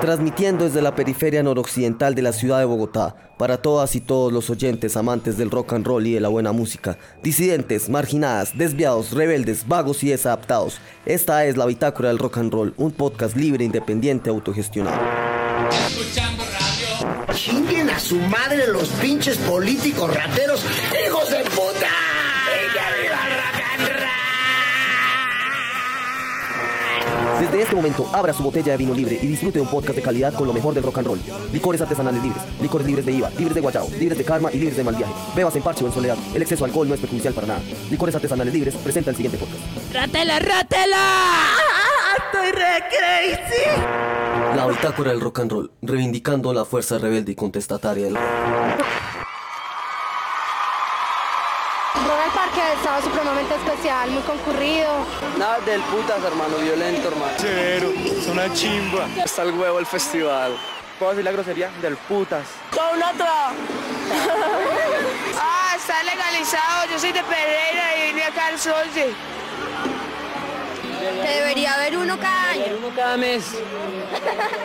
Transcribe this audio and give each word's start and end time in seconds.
Transmitiendo 0.00 0.64
desde 0.64 0.82
la 0.82 0.94
periferia 0.94 1.42
noroccidental 1.42 2.14
de 2.14 2.22
la 2.22 2.32
ciudad 2.32 2.58
de 2.58 2.64
Bogotá, 2.66 3.16
para 3.38 3.56
todas 3.58 3.96
y 3.96 4.00
todos 4.00 4.32
los 4.32 4.50
oyentes 4.50 4.96
amantes 4.96 5.36
del 5.38 5.50
rock 5.50 5.72
and 5.72 5.86
roll 5.86 6.06
y 6.06 6.12
de 6.12 6.20
la 6.20 6.28
buena 6.28 6.52
música, 6.52 6.98
disidentes, 7.22 7.88
marginadas, 7.88 8.56
desviados, 8.56 9.12
rebeldes, 9.12 9.66
vagos 9.66 10.04
y 10.04 10.10
desadaptados, 10.10 10.78
esta 11.06 11.46
es 11.46 11.56
la 11.56 11.66
Bitácora 11.66 12.08
del 12.08 12.18
Rock 12.18 12.38
and 12.38 12.52
Roll, 12.52 12.74
un 12.76 12.92
podcast 12.92 13.36
libre, 13.36 13.64
independiente, 13.64 14.30
autogestionado. 14.30 15.00
Chinguen 17.32 17.90
a 17.90 17.98
su 17.98 18.16
madre 18.16 18.68
los 18.68 18.88
pinches 18.88 19.36
políticos 19.38 20.14
rateros, 20.14 20.64
Desde 27.44 27.60
este 27.60 27.76
momento, 27.76 28.08
abra 28.10 28.32
su 28.32 28.42
botella 28.42 28.72
de 28.72 28.78
vino 28.78 28.94
libre 28.94 29.18
y 29.20 29.26
disfrute 29.26 29.58
de 29.58 29.60
un 29.60 29.68
podcast 29.68 29.96
de 29.96 30.00
calidad 30.00 30.32
con 30.32 30.46
lo 30.46 30.54
mejor 30.54 30.72
del 30.72 30.82
rock 30.82 30.96
and 30.96 31.06
roll. 31.06 31.20
Licores 31.52 31.78
artesanales 31.78 32.22
libres, 32.22 32.42
licores 32.58 32.86
libres 32.86 33.04
de 33.04 33.12
IVA, 33.12 33.28
libres 33.36 33.54
de 33.54 33.60
guayao, 33.60 33.86
libres 33.98 34.16
de 34.16 34.24
karma 34.24 34.50
y 34.50 34.56
libres 34.56 34.78
de 34.78 34.82
mal 34.82 34.94
viaje. 34.94 35.12
Bebas 35.36 35.54
en 35.54 35.62
parche 35.62 35.84
o 35.84 35.86
en 35.86 35.92
soledad. 35.92 36.16
El 36.34 36.40
exceso 36.40 36.64
de 36.64 36.70
alcohol 36.70 36.88
no 36.88 36.94
es 36.94 37.00
perjudicial 37.00 37.34
para 37.34 37.46
nada. 37.48 37.60
Licores 37.90 38.14
artesanales 38.14 38.54
libres 38.54 38.74
presenta 38.76 39.10
el 39.10 39.16
siguiente 39.16 39.36
podcast. 39.36 39.60
¡Rátela, 39.92 40.38
rátela! 40.38 41.50
¡Estoy 42.16 42.50
re 42.52 42.82
crazy! 42.88 44.56
La 44.56 44.66
bitácora 44.66 45.10
del 45.10 45.20
rock 45.20 45.40
and 45.40 45.52
roll, 45.52 45.70
reivindicando 45.82 46.50
la 46.54 46.64
fuerza 46.64 46.96
rebelde 46.96 47.32
y 47.32 47.34
contestataria 47.34 48.06
del 48.06 48.14
rock. 48.14 48.24
Estaba 52.74 53.00
supremamente 53.02 53.54
especial, 53.54 54.10
muy 54.10 54.22
concurrido. 54.22 54.88
Nada 55.38 55.60
del 55.60 55.80
putas, 55.82 56.22
hermano, 56.22 56.56
violento, 56.58 57.08
hermano. 57.08 57.38
Severo, 57.38 57.90
es 57.90 58.26
una 58.26 58.52
chimba. 58.52 59.06
Está 59.24 59.42
el 59.42 59.52
huevo 59.52 59.78
el 59.78 59.86
festival. 59.86 60.56
¿Puedo 60.98 61.12
decir 61.12 61.24
la 61.24 61.32
grosería? 61.32 61.70
Del 61.82 61.96
putas. 61.96 62.46
Con 62.70 63.02
otro. 63.02 63.26
ah, 65.40 65.74
está 65.76 66.02
legalizado. 66.02 66.86
Yo 66.90 66.98
soy 66.98 67.12
de 67.12 67.22
Pereira 67.24 67.96
y 67.96 68.12
vine 68.12 68.24
acá 68.24 68.46
al 68.48 68.58
Solce. 68.58 69.12
Que 71.00 71.28
debería 71.28 71.74
haber 71.74 71.96
uno 71.96 72.18
cada 72.18 72.50
año. 72.50 72.64
Debería 72.64 72.78
uno 72.78 72.96
cada 72.96 73.16
mes. 73.16 73.44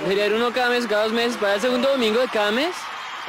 Debería 0.04 0.26
haber 0.26 0.38
uno 0.38 0.54
cada 0.54 0.70
mes, 0.70 0.88
cada 0.88 1.04
dos 1.04 1.14
meses. 1.14 1.38
Para 1.38 1.56
el 1.56 1.62
segundo 1.62 1.90
domingo 1.90 2.20
de 2.20 2.28
cada 2.28 2.52
mes. 2.52 2.76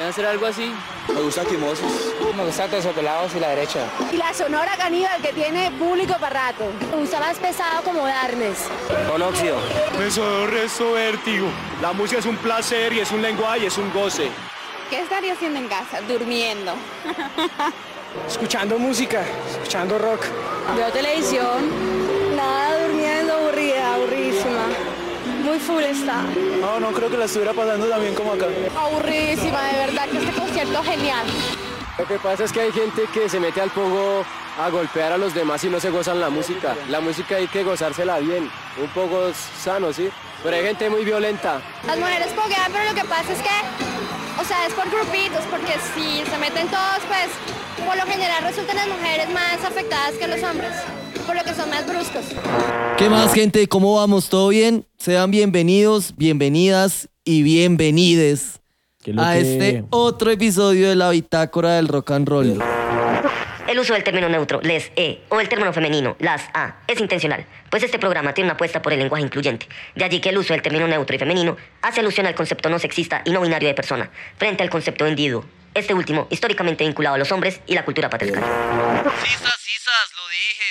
Van 0.01 0.07
a 0.07 0.11
hacer 0.13 0.25
algo 0.25 0.47
así. 0.47 0.73
Me 1.09 1.21
gusta 1.21 1.45
Quimosos. 1.45 2.15
Me 2.35 2.43
gusta 2.47 2.67
Terciopelados 2.69 3.35
y 3.35 3.39
la 3.39 3.51
derecha. 3.51 3.81
Y 4.11 4.17
la 4.17 4.33
Sonora 4.33 4.75
Caníbal 4.79 5.21
que 5.21 5.31
tiene 5.35 5.71
público 5.73 6.15
para 6.19 6.47
rato. 6.49 6.65
Me 6.91 6.97
gusta 6.97 7.21
más 7.21 7.37
pesado 7.39 7.83
como 7.83 8.07
Darnes. 8.07 8.67
Con 9.11 9.21
óxido. 9.21 9.59
Me 9.99 10.47
resto 10.47 10.93
vértigo. 10.93 11.49
La 11.83 11.93
música 11.93 12.19
es 12.19 12.25
un 12.25 12.39
placer 12.39 12.95
y 12.95 13.01
es 13.01 13.13
un 13.13 13.21
lenguaje 13.21 13.65
y 13.65 13.67
es 13.67 13.77
un 13.77 13.93
goce. 13.93 14.31
¿Qué 14.89 15.01
estaría 15.01 15.35
haciendo 15.35 15.59
en 15.59 15.69
casa? 15.69 16.01
Durmiendo. 16.09 16.73
Escuchando 18.27 18.79
música, 18.79 19.23
escuchando 19.51 19.99
rock. 19.99 20.25
Veo 20.77 20.91
televisión. 20.93 22.00
Muy 25.51 25.59
full 25.59 25.83
está. 25.83 26.23
No, 26.61 26.79
no 26.79 26.93
creo 26.93 27.11
que 27.11 27.17
la 27.17 27.25
estuviera 27.25 27.53
pasando 27.53 27.89
tan 27.89 28.01
bien 28.01 28.15
como 28.15 28.35
acá. 28.35 28.47
Aburridísima, 28.79 29.61
de 29.65 29.79
verdad 29.79 30.09
que 30.09 30.19
este 30.19 30.33
concierto 30.33 30.81
genial. 30.85 31.27
Lo 31.99 32.07
que 32.07 32.19
pasa 32.21 32.45
es 32.45 32.53
que 32.53 32.61
hay 32.61 32.71
gente 32.71 33.03
que 33.13 33.29
se 33.29 33.41
mete 33.41 33.61
al 33.61 33.71
pogo 33.71 34.25
a 34.61 34.71
golpear 34.71 35.11
a 35.11 35.19
los 35.19 35.35
demás 35.35 35.65
y 35.65 35.69
no 35.69 35.81
se 35.81 35.91
gozan 35.91 36.21
la 36.21 36.31
música. 36.31 36.77
La 36.89 37.01
música 37.01 37.35
hay 37.35 37.49
que 37.49 37.65
gozársela 37.65 38.21
bien, 38.21 38.49
un 38.81 38.89
poco 38.91 39.33
sano, 39.61 39.93
¿sí? 39.93 40.09
Pero 40.45 40.55
hay 40.55 40.63
gente 40.63 40.89
muy 40.89 41.05
violenta. 41.05 41.61
Las 41.85 41.99
mujeres 41.99 42.29
poguean, 42.29 42.71
pero 42.71 42.85
lo 42.85 42.95
que 42.95 43.05
pasa 43.09 43.33
es 43.33 43.41
que, 43.41 44.41
o 44.41 44.45
sea, 44.45 44.67
es 44.69 44.75
por 44.75 44.89
grupitos, 44.89 45.43
porque 45.51 45.73
si 45.97 46.25
se 46.31 46.39
meten 46.39 46.69
todos, 46.69 47.01
pues 47.09 47.27
por 47.85 47.97
lo 47.97 48.07
general 48.07 48.45
resultan 48.45 48.77
las 48.77 48.87
mujeres 48.87 49.29
más 49.31 49.65
afectadas 49.65 50.13
que 50.13 50.29
los 50.29 50.41
hombres, 50.45 50.77
por 51.27 51.37
lo 51.37 51.45
que 51.45 51.55
son 51.55 51.71
más 51.71 51.87
bruscos. 51.87 52.25
¿Qué 52.97 53.09
más, 53.09 53.33
gente? 53.33 53.67
¿Cómo 53.69 53.97
vamos? 53.97 54.29
¿Todo 54.29 54.49
bien? 54.49 54.87
Sean 54.99 55.31
bienvenidos, 55.31 56.15
bienvenidas 56.17 57.09
y 57.25 57.43
bienvenides 57.43 58.61
a 59.19 59.37
este 59.37 59.85
otro 59.91 60.31
episodio 60.31 60.89
de 60.89 60.97
la 60.97 61.11
Bitácora 61.11 61.77
del 61.77 61.89
Rock 61.89 62.11
and 62.11 62.29
Roll. 62.29 62.63
El 63.67 63.79
uso 63.79 63.95
del 63.95 64.03
término 64.03 64.29
neutro, 64.29 64.61
les, 64.63 64.91
e, 64.97 65.21
o 65.29 65.39
el 65.41 65.49
término 65.49 65.73
femenino, 65.73 66.17
las, 66.19 66.43
a, 66.55 66.81
es 66.89 67.01
intencional, 67.01 67.47
pues 67.71 67.85
este 67.85 68.01
programa 68.01 68.35
tiene 68.35 68.47
una 68.49 68.55
apuesta 68.55 68.83
por 68.83 68.93
el 68.93 68.99
lenguaje 68.99 69.23
incluyente. 69.23 69.69
De 69.95 70.05
allí 70.05 70.21
que 70.21 70.31
el 70.31 70.39
uso 70.39 70.53
del 70.53 70.61
término 70.61 70.89
neutro 70.89 71.15
y 71.15 71.21
femenino 71.21 71.57
hace 71.81 72.01
alusión 72.01 72.27
al 72.27 72.35
concepto 72.35 72.69
no 72.69 72.81
sexista 72.81 73.23
y 73.25 73.31
no 73.31 73.41
binario 73.41 73.69
de 73.69 73.75
persona, 73.75 74.11
frente 74.37 74.65
al 74.65 74.71
concepto 74.71 75.05
de 75.05 75.11
individuo. 75.11 75.45
Este 75.73 75.95
último, 75.95 76.27
históricamente 76.31 76.85
vinculado 76.85 77.15
a 77.15 77.19
los 77.19 77.31
hombres 77.31 77.61
y 77.67 77.75
la 77.75 77.85
cultura 77.85 78.11
patriarcal. 78.11 78.43
Sisas, 78.43 79.61
sisas, 79.61 80.11
lo 80.17 80.29
dije, 80.29 80.65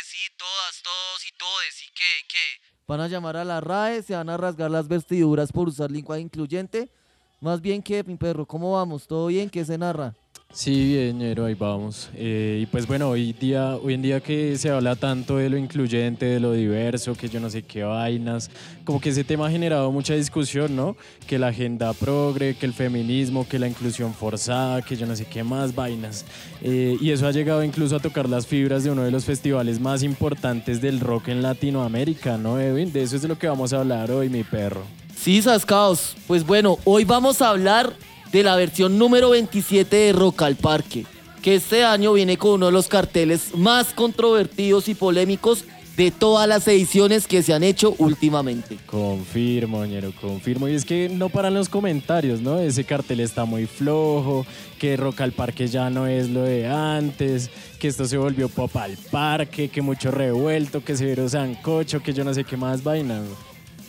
todos 0.84 1.25
y 1.28 1.31
todes, 1.38 1.84
¿y 1.84 1.88
qué? 1.96 2.40
Van 2.88 3.02
a 3.02 3.07
llamar 3.07 3.38
a 3.38 3.46
la 3.46 3.62
RAE, 3.62 4.02
se 4.02 4.16
van 4.16 4.30
a 4.30 4.38
rasgar 4.38 4.72
las 4.72 4.88
vestiduras 4.88 5.52
por 5.52 5.68
usar 5.68 5.91
lenguaje 5.91 6.22
incluyente. 6.22 6.91
Más 7.40 7.62
bien 7.62 7.84
que, 7.84 8.03
mi 8.03 8.16
perro, 8.16 8.46
¿cómo 8.46 8.74
vamos? 8.74 9.08
¿Todo 9.08 9.28
bien? 9.28 9.50
¿Qué 9.50 9.63
se 9.63 9.78
narra? 9.78 10.16
Sí, 10.51 10.93
bien, 10.95 11.19
ñero, 11.19 11.45
ahí 11.45 11.53
vamos. 11.53 12.09
Eh, 12.15 12.61
y 12.63 12.65
pues 12.65 12.87
bueno, 12.87 13.09
hoy, 13.09 13.33
día, 13.33 13.75
hoy 13.75 13.93
en 13.93 14.01
día 14.01 14.19
que 14.19 14.57
se 14.57 14.71
habla 14.71 14.95
tanto 14.95 15.37
de 15.37 15.47
lo 15.47 15.57
incluyente, 15.57 16.25
de 16.25 16.39
lo 16.39 16.53
diverso, 16.53 17.13
que 17.13 17.29
yo 17.29 17.39
no 17.39 17.51
sé 17.51 17.61
qué 17.61 17.83
vainas, 17.83 18.49
como 18.83 18.99
que 18.99 19.09
ese 19.09 19.23
tema 19.23 19.45
ha 19.45 19.51
generado 19.51 19.91
mucha 19.91 20.15
discusión, 20.15 20.75
¿no? 20.75 20.97
Que 21.27 21.37
la 21.37 21.49
agenda 21.49 21.93
progre, 21.93 22.55
que 22.55 22.65
el 22.65 22.73
feminismo, 22.73 23.47
que 23.47 23.59
la 23.59 23.67
inclusión 23.67 24.11
forzada, 24.11 24.81
que 24.81 24.97
yo 24.97 25.05
no 25.05 25.15
sé 25.15 25.25
qué 25.25 25.43
más 25.43 25.75
vainas. 25.75 26.25
Eh, 26.63 26.97
y 26.99 27.11
eso 27.11 27.27
ha 27.27 27.31
llegado 27.31 27.63
incluso 27.63 27.95
a 27.95 27.99
tocar 27.99 28.27
las 28.27 28.47
fibras 28.47 28.83
de 28.83 28.89
uno 28.89 29.03
de 29.03 29.11
los 29.11 29.25
festivales 29.25 29.79
más 29.79 30.01
importantes 30.01 30.81
del 30.81 30.99
rock 30.99 31.27
en 31.27 31.43
Latinoamérica, 31.43 32.39
¿no, 32.39 32.59
Edwin? 32.59 32.91
De 32.91 33.03
eso 33.03 33.16
es 33.16 33.21
de 33.21 33.27
lo 33.27 33.37
que 33.37 33.47
vamos 33.47 33.71
a 33.71 33.81
hablar 33.81 34.09
hoy, 34.09 34.29
mi 34.29 34.43
perro. 34.43 34.81
Sí, 35.16 35.41
Sascaos. 35.43 36.16
Pues 36.27 36.43
bueno, 36.43 36.79
hoy 36.85 37.03
vamos 37.03 37.41
a 37.43 37.49
hablar 37.49 37.93
de 38.31 38.44
la 38.44 38.56
versión 38.56 38.97
número 38.97 39.31
27 39.31 39.95
de 39.95 40.13
Rock 40.13 40.44
al 40.44 40.56
Parque, 40.56 41.06
que 41.41 41.56
este 41.56 41.84
año 41.84 42.13
viene 42.13 42.38
con 42.38 42.51
uno 42.51 42.67
de 42.67 42.72
los 42.72 42.88
carteles 42.88 43.56
más 43.56 43.94
controvertidos 43.94 44.88
y 44.88 44.95
polémicos 44.95 45.66
de 46.00 46.12
todas 46.12 46.47
las 46.47 46.66
ediciones 46.69 47.28
que 47.28 47.44
se 47.44 47.53
han 47.53 47.62
hecho 47.62 47.94
últimamente. 47.97 48.78
Confirmo, 48.85 49.85
ñero, 49.85 50.13
confirmo. 50.22 50.69
Y 50.69 50.73
es 50.75 50.85
que 50.85 51.09
no 51.09 51.28
paran 51.28 51.53
los 51.53 51.67
comentarios, 51.67 52.40
¿no? 52.40 52.57
Ese 52.57 52.85
cartel 52.85 53.19
está 53.19 53.44
muy 53.44 53.66
flojo, 53.66 54.46
que 54.79 54.96
Rock 54.96 55.19
al 55.19 55.34
Parque 55.34 55.67
ya 55.67 55.90
no 55.90 56.07
es 56.07 56.29
lo 56.29 56.44
de 56.44 56.67
antes, 56.67 57.50
que 57.79 57.90
esto 57.90 58.06
se 58.06 58.17
volvió 58.17 58.47
pop 58.47 58.73
al 58.78 58.96
parque, 59.11 59.67
que 59.67 59.81
mucho 59.81 60.09
revuelto, 60.09 60.81
que 60.85 60.96
se 60.96 61.03
vieron 61.03 61.29
sancocho, 61.29 62.01
que 62.01 62.13
yo 62.13 62.23
no 62.23 62.34
sé 62.34 62.46
qué 62.46 62.56
más 62.56 62.81
vaina. 62.81 63.22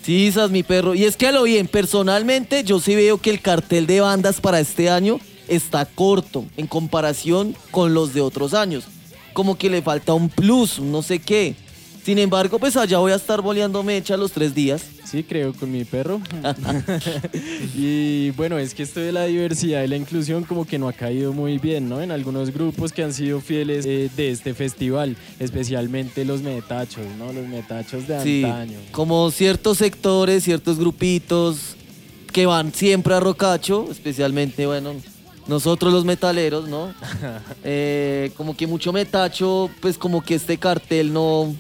Sí, 0.02 0.26
esas 0.28 0.50
mi 0.50 0.62
perro. 0.62 0.94
Y 0.94 1.04
es 1.04 1.16
que 1.16 1.26
a 1.26 1.32
lo 1.32 1.42
bien, 1.42 1.66
personalmente 1.66 2.64
yo 2.64 2.80
sí 2.80 2.94
veo 2.94 3.18
que 3.18 3.30
el 3.30 3.40
cartel 3.40 3.86
de 3.86 4.00
bandas 4.00 4.40
para 4.40 4.60
este 4.60 4.88
año 4.88 5.20
está 5.48 5.84
corto 5.84 6.44
en 6.56 6.66
comparación 6.66 7.54
con 7.70 7.92
los 7.92 8.14
de 8.14 8.20
otros 8.20 8.54
años. 8.54 8.84
Como 9.32 9.58
que 9.58 9.68
le 9.68 9.82
falta 9.82 10.14
un 10.14 10.28
plus, 10.28 10.80
no 10.80 11.02
sé 11.02 11.18
qué. 11.18 11.54
Sin 12.04 12.18
embargo, 12.18 12.58
pues 12.58 12.76
allá 12.76 12.98
voy 12.98 13.12
a 13.12 13.16
estar 13.16 13.42
boleando 13.42 13.82
mecha 13.82 14.16
los 14.16 14.32
tres 14.32 14.54
días. 14.54 14.82
Sí, 15.04 15.22
creo, 15.22 15.52
con 15.52 15.70
mi 15.70 15.84
perro. 15.84 16.20
y 17.76 18.30
bueno, 18.32 18.58
es 18.58 18.74
que 18.74 18.82
esto 18.82 19.00
de 19.00 19.12
la 19.12 19.24
diversidad 19.26 19.82
y 19.82 19.88
la 19.88 19.96
inclusión 19.96 20.44
como 20.44 20.64
que 20.66 20.78
no 20.78 20.88
ha 20.88 20.92
caído 20.92 21.32
muy 21.32 21.58
bien, 21.58 21.88
¿no? 21.88 22.00
En 22.00 22.10
algunos 22.10 22.50
grupos 22.52 22.92
que 22.92 23.02
han 23.02 23.12
sido 23.12 23.40
fieles 23.40 23.84
eh, 23.86 24.10
de 24.16 24.30
este 24.30 24.54
festival, 24.54 25.16
especialmente 25.38 26.24
los 26.24 26.42
metachos, 26.42 27.04
¿no? 27.18 27.32
Los 27.32 27.46
metachos 27.46 28.06
de 28.08 28.22
Sí, 28.22 28.44
antaño. 28.44 28.78
como 28.92 29.30
ciertos 29.30 29.78
sectores, 29.78 30.44
ciertos 30.44 30.78
grupitos 30.78 31.76
que 32.32 32.46
van 32.46 32.72
siempre 32.72 33.14
a 33.14 33.20
Rocacho, 33.20 33.88
especialmente, 33.90 34.64
bueno, 34.66 34.94
nosotros 35.48 35.92
los 35.92 36.04
metaleros, 36.04 36.68
¿no? 36.68 36.94
Eh, 37.64 38.30
como 38.36 38.56
que 38.56 38.66
mucho 38.66 38.92
metacho, 38.92 39.68
pues 39.80 39.98
como 39.98 40.22
que 40.22 40.36
este 40.36 40.56
cartel 40.56 41.12
no, 41.12 41.54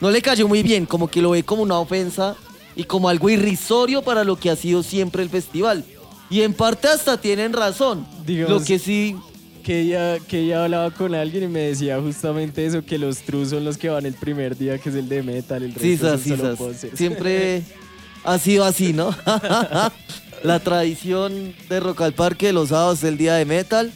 no 0.00 0.10
le 0.10 0.22
cayó 0.22 0.46
muy 0.48 0.62
bien, 0.62 0.86
como 0.86 1.08
que 1.08 1.22
lo 1.22 1.30
ve 1.30 1.42
como 1.42 1.62
una 1.62 1.78
ofensa 1.78 2.36
y 2.74 2.84
como 2.84 3.08
algo 3.08 3.28
irrisorio 3.30 4.02
para 4.02 4.24
lo 4.24 4.36
que 4.36 4.50
ha 4.50 4.56
sido 4.56 4.82
siempre 4.82 5.22
el 5.22 5.30
festival. 5.30 5.84
Y 6.28 6.42
en 6.42 6.52
parte 6.54 6.88
hasta 6.88 7.20
tienen 7.20 7.52
razón. 7.52 8.06
Digamos- 8.26 8.60
lo 8.60 8.66
que 8.66 8.78
sí, 8.78 9.16
Que 9.64 9.80
ella, 9.80 10.18
que 10.28 10.40
ella 10.42 10.62
hablaba 10.62 10.92
con 10.92 11.12
alguien 11.12 11.42
y 11.44 11.48
me 11.48 11.58
decía 11.60 12.00
justamente 12.00 12.64
eso, 12.64 12.84
que 12.84 12.98
los 12.98 13.18
trus 13.22 13.50
son 13.50 13.64
los 13.64 13.76
que 13.76 13.88
van 13.88 14.06
el 14.06 14.14
primer 14.14 14.56
día, 14.56 14.78
que 14.78 14.90
es 14.90 14.94
el 14.94 15.08
de 15.08 15.24
metal, 15.24 15.60
el 15.64 15.74
resto 15.74 16.16
sisas, 16.18 16.58
siempre 16.94 17.62
ha 18.24 18.38
sido 18.38 18.64
así, 18.64 18.92
¿no? 18.92 19.10
La 20.44 20.60
tradición 20.60 21.52
de 21.68 21.80
Rock 21.80 22.02
al 22.02 22.12
Parque 22.12 22.46
de 22.46 22.52
los 22.52 22.68
sábados 22.68 22.98
es 22.98 23.04
el 23.04 23.16
día 23.18 23.34
de 23.34 23.44
metal, 23.44 23.92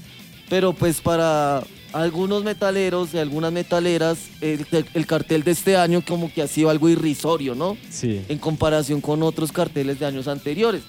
pero 0.49 0.73
pues 0.73 1.01
para 1.01 1.63
algunos 1.93 2.45
metaleros 2.45 3.15
y 3.15 3.19
algunas 3.19 3.53
metaleras, 3.53 4.19
el, 4.41 4.67
el 4.95 5.07
cartel 5.07 5.43
de 5.45 5.51
este 5.53 5.77
año 5.77 6.03
como 6.07 6.33
que 6.33 6.43
ha 6.43 6.47
sido 6.47 6.71
algo 6.71 6.89
irrisorio, 6.89 7.55
¿no? 7.55 7.77
Sí. 7.91 8.23
En 8.29 8.39
comparación 8.39 9.01
con 9.01 9.23
otros 9.23 9.53
carteles 9.53 9.99
de 9.99 10.07
años 10.07 10.29
anteriores. 10.29 10.83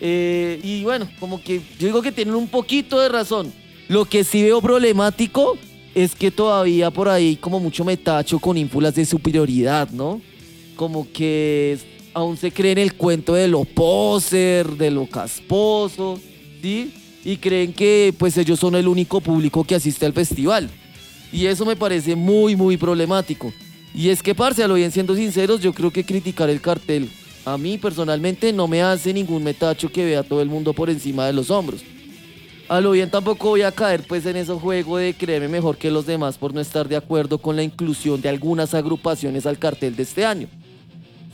Eh, 0.00 0.60
y 0.62 0.84
bueno, 0.84 1.08
como 1.18 1.42
que 1.42 1.60
yo 1.78 1.86
digo 1.86 2.02
que 2.02 2.12
tienen 2.12 2.34
un 2.34 2.48
poquito 2.48 3.00
de 3.00 3.08
razón. 3.08 3.52
Lo 3.88 4.04
que 4.04 4.24
sí 4.24 4.42
veo 4.42 4.60
problemático 4.60 5.56
es 5.94 6.14
que 6.14 6.30
todavía 6.30 6.90
por 6.90 7.08
ahí 7.08 7.36
como 7.36 7.60
mucho 7.60 7.84
metacho 7.84 8.38
con 8.38 8.56
ínfulas 8.56 8.94
de 8.94 9.06
superioridad, 9.06 9.88
¿no? 9.90 10.20
Como 10.74 11.10
que 11.10 11.78
aún 12.12 12.36
se 12.36 12.50
cree 12.50 12.72
en 12.72 12.78
el 12.78 12.94
cuento 12.94 13.34
de 13.34 13.48
lo 13.48 13.64
poser, 13.64 14.66
de 14.76 14.90
lo 14.90 15.06
casposo, 15.06 16.20
¿sí? 16.60 16.92
Y 17.26 17.36
creen 17.36 17.74
que 17.74 18.14
pues 18.18 18.38
ellos 18.38 18.58
son 18.58 18.74
el 18.74 18.88
único 18.88 19.20
público 19.20 19.64
que 19.64 19.74
asiste 19.74 20.06
al 20.06 20.14
festival. 20.14 20.70
Y 21.30 21.46
eso 21.46 21.66
me 21.66 21.76
parece 21.76 22.16
muy, 22.16 22.56
muy 22.56 22.78
problemático. 22.78 23.52
Y 23.94 24.08
es 24.08 24.22
que, 24.22 24.34
parce, 24.34 24.62
a 24.62 24.68
lo 24.68 24.74
bien 24.74 24.92
siendo 24.92 25.14
sinceros, 25.14 25.60
yo 25.60 25.74
creo 25.74 25.90
que 25.90 26.04
criticar 26.04 26.48
el 26.48 26.60
cartel 26.60 27.10
a 27.46 27.56
mí 27.56 27.78
personalmente 27.78 28.52
no 28.52 28.66
me 28.66 28.82
hace 28.82 29.14
ningún 29.14 29.44
metacho 29.44 29.88
que 29.90 30.04
vea 30.04 30.20
a 30.20 30.22
todo 30.24 30.42
el 30.42 30.48
mundo 30.48 30.72
por 30.72 30.90
encima 30.90 31.26
de 31.26 31.32
los 31.32 31.48
hombros. 31.48 31.80
A 32.68 32.80
lo 32.80 32.90
bien 32.90 33.08
tampoco 33.08 33.50
voy 33.50 33.62
a 33.62 33.70
caer 33.70 34.02
pues 34.02 34.26
en 34.26 34.34
ese 34.34 34.52
juego 34.52 34.96
de 34.96 35.14
creerme 35.14 35.46
mejor 35.46 35.76
que 35.76 35.92
los 35.92 36.06
demás 36.06 36.36
por 36.38 36.52
no 36.52 36.60
estar 36.60 36.88
de 36.88 36.96
acuerdo 36.96 37.38
con 37.38 37.54
la 37.54 37.62
inclusión 37.62 38.20
de 38.20 38.28
algunas 38.28 38.74
agrupaciones 38.74 39.46
al 39.46 39.60
cartel 39.60 39.94
de 39.94 40.02
este 40.02 40.26
año. 40.26 40.48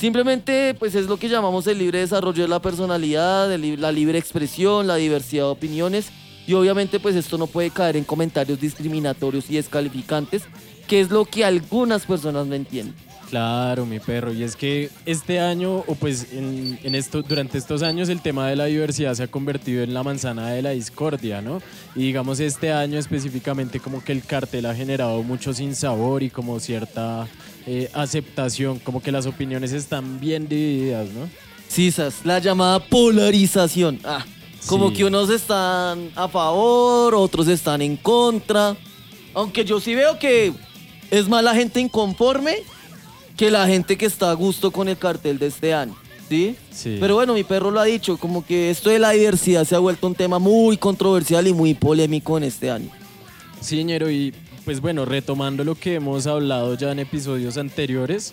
Simplemente 0.02 0.74
pues 0.76 0.96
es 0.96 1.06
lo 1.06 1.16
que 1.16 1.28
llamamos 1.28 1.64
el 1.68 1.78
libre 1.78 2.00
desarrollo 2.00 2.42
de 2.42 2.48
la 2.48 2.60
personalidad, 2.60 3.48
la 3.56 3.92
libre 3.92 4.18
expresión, 4.18 4.88
la 4.88 4.96
diversidad 4.96 5.44
de 5.44 5.50
opiniones 5.50 6.10
y 6.44 6.54
obviamente 6.54 6.98
pues 6.98 7.14
esto 7.14 7.38
no 7.38 7.46
puede 7.46 7.70
caer 7.70 7.96
en 7.96 8.02
comentarios 8.02 8.60
discriminatorios 8.60 9.48
y 9.48 9.54
descalificantes, 9.54 10.42
que 10.88 11.00
es 11.00 11.12
lo 11.12 11.24
que 11.24 11.44
algunas 11.44 12.04
personas 12.04 12.48
no 12.48 12.56
entienden. 12.56 12.96
Claro, 13.32 13.86
mi 13.86 13.98
perro. 13.98 14.30
Y 14.30 14.42
es 14.42 14.54
que 14.56 14.90
este 15.06 15.40
año, 15.40 15.76
o 15.86 15.94
pues 15.94 16.26
en, 16.34 16.78
en, 16.82 16.94
esto, 16.94 17.22
durante 17.22 17.56
estos 17.56 17.82
años, 17.82 18.10
el 18.10 18.20
tema 18.20 18.46
de 18.46 18.56
la 18.56 18.66
diversidad 18.66 19.14
se 19.14 19.22
ha 19.22 19.26
convertido 19.26 19.82
en 19.82 19.94
la 19.94 20.02
manzana 20.02 20.50
de 20.50 20.60
la 20.60 20.72
discordia, 20.72 21.40
¿no? 21.40 21.62
Y 21.96 22.00
digamos, 22.00 22.40
este 22.40 22.74
año 22.74 22.98
específicamente 22.98 23.80
como 23.80 24.04
que 24.04 24.12
el 24.12 24.22
cartel 24.22 24.66
ha 24.66 24.74
generado 24.74 25.22
mucho 25.22 25.54
sinsabor 25.54 26.22
y 26.22 26.28
como 26.28 26.60
cierta 26.60 27.26
eh, 27.66 27.88
aceptación, 27.94 28.78
como 28.80 29.00
que 29.02 29.10
las 29.10 29.24
opiniones 29.24 29.72
están 29.72 30.20
bien 30.20 30.46
divididas, 30.46 31.08
¿no? 31.08 31.26
Sí, 31.68 31.88
esas, 31.88 32.26
la 32.26 32.38
llamada 32.38 32.80
polarización. 32.80 33.98
Ah, 34.04 34.26
como 34.66 34.90
Sí. 34.90 34.96
que 34.96 35.04
unos 35.06 35.30
están 35.30 36.10
a 36.16 36.28
favor, 36.28 37.14
otros 37.14 37.48
están 37.48 37.80
en 37.80 37.96
contra. 37.96 38.76
Aunque 39.32 39.64
yo 39.64 39.80
sí 39.80 39.94
veo 39.94 40.18
que 40.18 40.52
es 41.10 41.30
más 41.30 41.42
la 41.42 41.54
gente 41.54 41.80
inconforme 41.80 42.56
que 43.36 43.50
la 43.50 43.66
gente 43.66 43.96
que 43.96 44.06
está 44.06 44.30
a 44.30 44.34
gusto 44.34 44.70
con 44.70 44.88
el 44.88 44.96
cartel 44.96 45.38
de 45.38 45.46
este 45.46 45.74
año. 45.74 45.96
¿Sí? 46.28 46.56
Sí. 46.70 46.96
Pero 46.98 47.16
bueno, 47.16 47.34
mi 47.34 47.44
perro 47.44 47.70
lo 47.70 47.80
ha 47.80 47.84
dicho, 47.84 48.16
como 48.16 48.44
que 48.46 48.70
esto 48.70 48.88
de 48.88 48.98
la 48.98 49.10
diversidad 49.10 49.64
se 49.64 49.74
ha 49.74 49.78
vuelto 49.78 50.06
un 50.06 50.14
tema 50.14 50.38
muy 50.38 50.78
controversial 50.78 51.46
y 51.46 51.52
muy 51.52 51.74
polémico 51.74 52.38
en 52.38 52.44
este 52.44 52.70
año. 52.70 52.90
Sí, 53.60 53.84
ñero, 53.84 54.10
y 54.10 54.32
pues 54.64 54.80
bueno, 54.80 55.04
retomando 55.04 55.64
lo 55.64 55.74
que 55.74 55.96
hemos 55.96 56.26
hablado 56.26 56.74
ya 56.74 56.92
en 56.92 57.00
episodios 57.00 57.58
anteriores, 57.58 58.32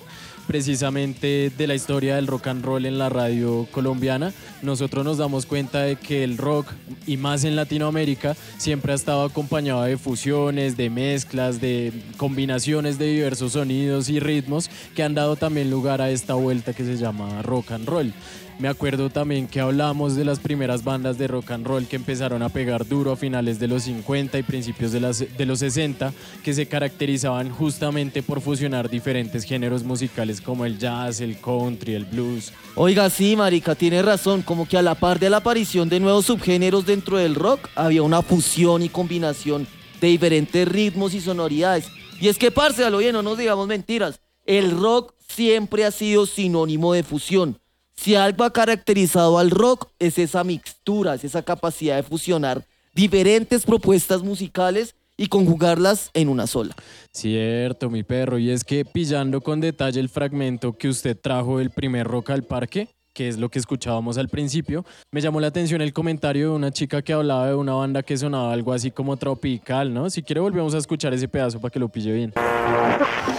precisamente 0.49 1.51
de 1.55 1.67
la 1.67 1.75
historia 1.75 2.15
del 2.15 2.25
rock 2.25 2.47
and 2.47 2.65
roll 2.65 2.87
en 2.87 2.97
la 2.97 3.07
radio 3.07 3.67
colombiana, 3.69 4.33
nosotros 4.63 5.05
nos 5.05 5.19
damos 5.19 5.45
cuenta 5.45 5.83
de 5.83 5.95
que 5.95 6.23
el 6.23 6.39
rock, 6.39 6.73
y 7.05 7.17
más 7.17 7.43
en 7.43 7.55
Latinoamérica, 7.55 8.35
siempre 8.57 8.91
ha 8.91 8.95
estado 8.95 9.25
acompañado 9.25 9.83
de 9.83 9.95
fusiones, 9.95 10.75
de 10.75 10.89
mezclas, 10.89 11.61
de 11.61 11.93
combinaciones 12.17 12.97
de 12.97 13.05
diversos 13.11 13.51
sonidos 13.51 14.09
y 14.09 14.19
ritmos 14.19 14.71
que 14.95 15.03
han 15.03 15.13
dado 15.13 15.35
también 15.35 15.69
lugar 15.69 16.01
a 16.01 16.09
esta 16.09 16.33
vuelta 16.33 16.73
que 16.73 16.83
se 16.83 16.97
llama 16.97 17.43
rock 17.43 17.73
and 17.73 17.87
roll. 17.87 18.11
Me 18.59 18.67
acuerdo 18.67 19.09
también 19.09 19.47
que 19.47 19.61
hablamos 19.61 20.17
de 20.17 20.25
las 20.25 20.39
primeras 20.39 20.83
bandas 20.83 21.17
de 21.17 21.29
rock 21.29 21.51
and 21.51 21.65
roll 21.65 21.87
que 21.87 21.95
empezaron 21.95 22.41
a 22.41 22.49
pegar 22.49 22.85
duro 22.85 23.13
a 23.13 23.15
finales 23.15 23.57
de 23.57 23.69
los 23.69 23.83
50 23.83 24.37
y 24.37 24.43
principios 24.43 24.91
de, 24.91 24.99
las, 24.99 25.19
de 25.19 25.45
los 25.45 25.59
60, 25.59 26.11
que 26.43 26.53
se 26.53 26.65
caracterizaban 26.65 27.51
justamente 27.51 28.21
por 28.21 28.41
fusionar 28.41 28.89
diferentes 28.89 29.45
géneros 29.45 29.85
musicales 29.85 30.41
como 30.41 30.65
el 30.65 30.77
jazz, 30.77 31.21
el 31.21 31.39
country, 31.39 31.93
el 31.93 32.03
blues. 32.03 32.51
Oiga, 32.75 33.09
sí, 33.09 33.37
marica, 33.37 33.75
tiene 33.75 34.01
razón. 34.01 34.41
Como 34.41 34.67
que 34.67 34.77
a 34.77 34.81
la 34.81 34.95
par 34.95 35.19
de 35.19 35.29
la 35.29 35.37
aparición 35.37 35.87
de 35.87 36.01
nuevos 36.01 36.25
subgéneros 36.25 36.85
dentro 36.85 37.15
del 37.15 37.35
rock, 37.35 37.69
había 37.75 38.03
una 38.03 38.21
fusión 38.21 38.83
y 38.83 38.89
combinación 38.89 39.67
de 40.01 40.07
diferentes 40.09 40.67
ritmos 40.67 41.13
y 41.13 41.21
sonoridades. 41.21 41.85
Y 42.19 42.27
es 42.27 42.37
que, 42.37 42.51
parce, 42.51 42.83
a 42.83 42.89
lo 42.89 42.97
bien, 42.97 43.13
no 43.13 43.23
nos 43.23 43.37
digamos 43.37 43.69
mentiras. 43.69 44.19
El 44.45 44.71
rock 44.71 45.13
siempre 45.29 45.85
ha 45.85 45.91
sido 45.91 46.25
sinónimo 46.25 46.91
de 46.91 47.03
fusión. 47.03 47.57
Si 48.01 48.15
algo 48.15 48.45
ha 48.45 48.53
caracterizado 48.53 49.39
al 49.39 49.51
rock 49.51 49.89
es 49.99 50.17
esa 50.19 50.45
mixtura, 50.45 51.15
es 51.15 51.25
esa 51.25 51.41
capacidad 51.41 51.97
de 51.97 52.03
fusionar 52.03 52.65
diferentes 52.93 53.65
propuestas 53.65 54.23
musicales 54.23 54.95
y 55.17 55.27
conjugarlas 55.27 56.09
en 56.13 56.29
una 56.29 56.47
sola. 56.47 56.73
Cierto, 57.11 57.89
mi 57.89 58.03
perro. 58.03 58.37
Y 58.37 58.51
es 58.51 58.63
que 58.63 58.85
pillando 58.85 59.41
con 59.41 59.59
detalle 59.59 59.99
el 59.99 60.07
fragmento 60.07 60.77
que 60.77 60.87
usted 60.87 61.19
trajo 61.21 61.57
del 61.57 61.71
primer 61.71 62.07
rock 62.07 62.29
al 62.29 62.43
parque, 62.43 62.87
que 63.13 63.27
es 63.27 63.37
lo 63.37 63.49
que 63.49 63.59
escuchábamos 63.59 64.17
al 64.17 64.29
principio, 64.29 64.85
me 65.11 65.21
llamó 65.21 65.39
la 65.39 65.47
atención 65.47 65.81
el 65.81 65.93
comentario 65.93 66.49
de 66.49 66.55
una 66.55 66.71
chica 66.71 67.01
que 67.01 67.13
hablaba 67.13 67.47
de 67.47 67.55
una 67.55 67.73
banda 67.73 68.03
que 68.03 68.17
sonaba 68.17 68.53
algo 68.53 68.73
así 68.73 68.91
como 68.91 69.17
tropical, 69.17 69.93
¿no? 69.93 70.09
Si 70.09 70.23
quiere 70.23 70.41
volvemos 70.41 70.73
a 70.73 70.77
escuchar 70.77 71.13
ese 71.13 71.27
pedazo 71.27 71.59
para 71.59 71.71
que 71.71 71.79
lo 71.79 71.89
pille 71.89 72.11
bien. 72.11 72.33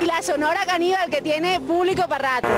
Y 0.00 0.06
la 0.06 0.22
Sonora 0.22 0.60
Caníbal 0.66 1.10
que 1.10 1.22
tiene 1.22 1.60
público 1.60 2.02
para 2.08 2.40
rato. 2.40 2.48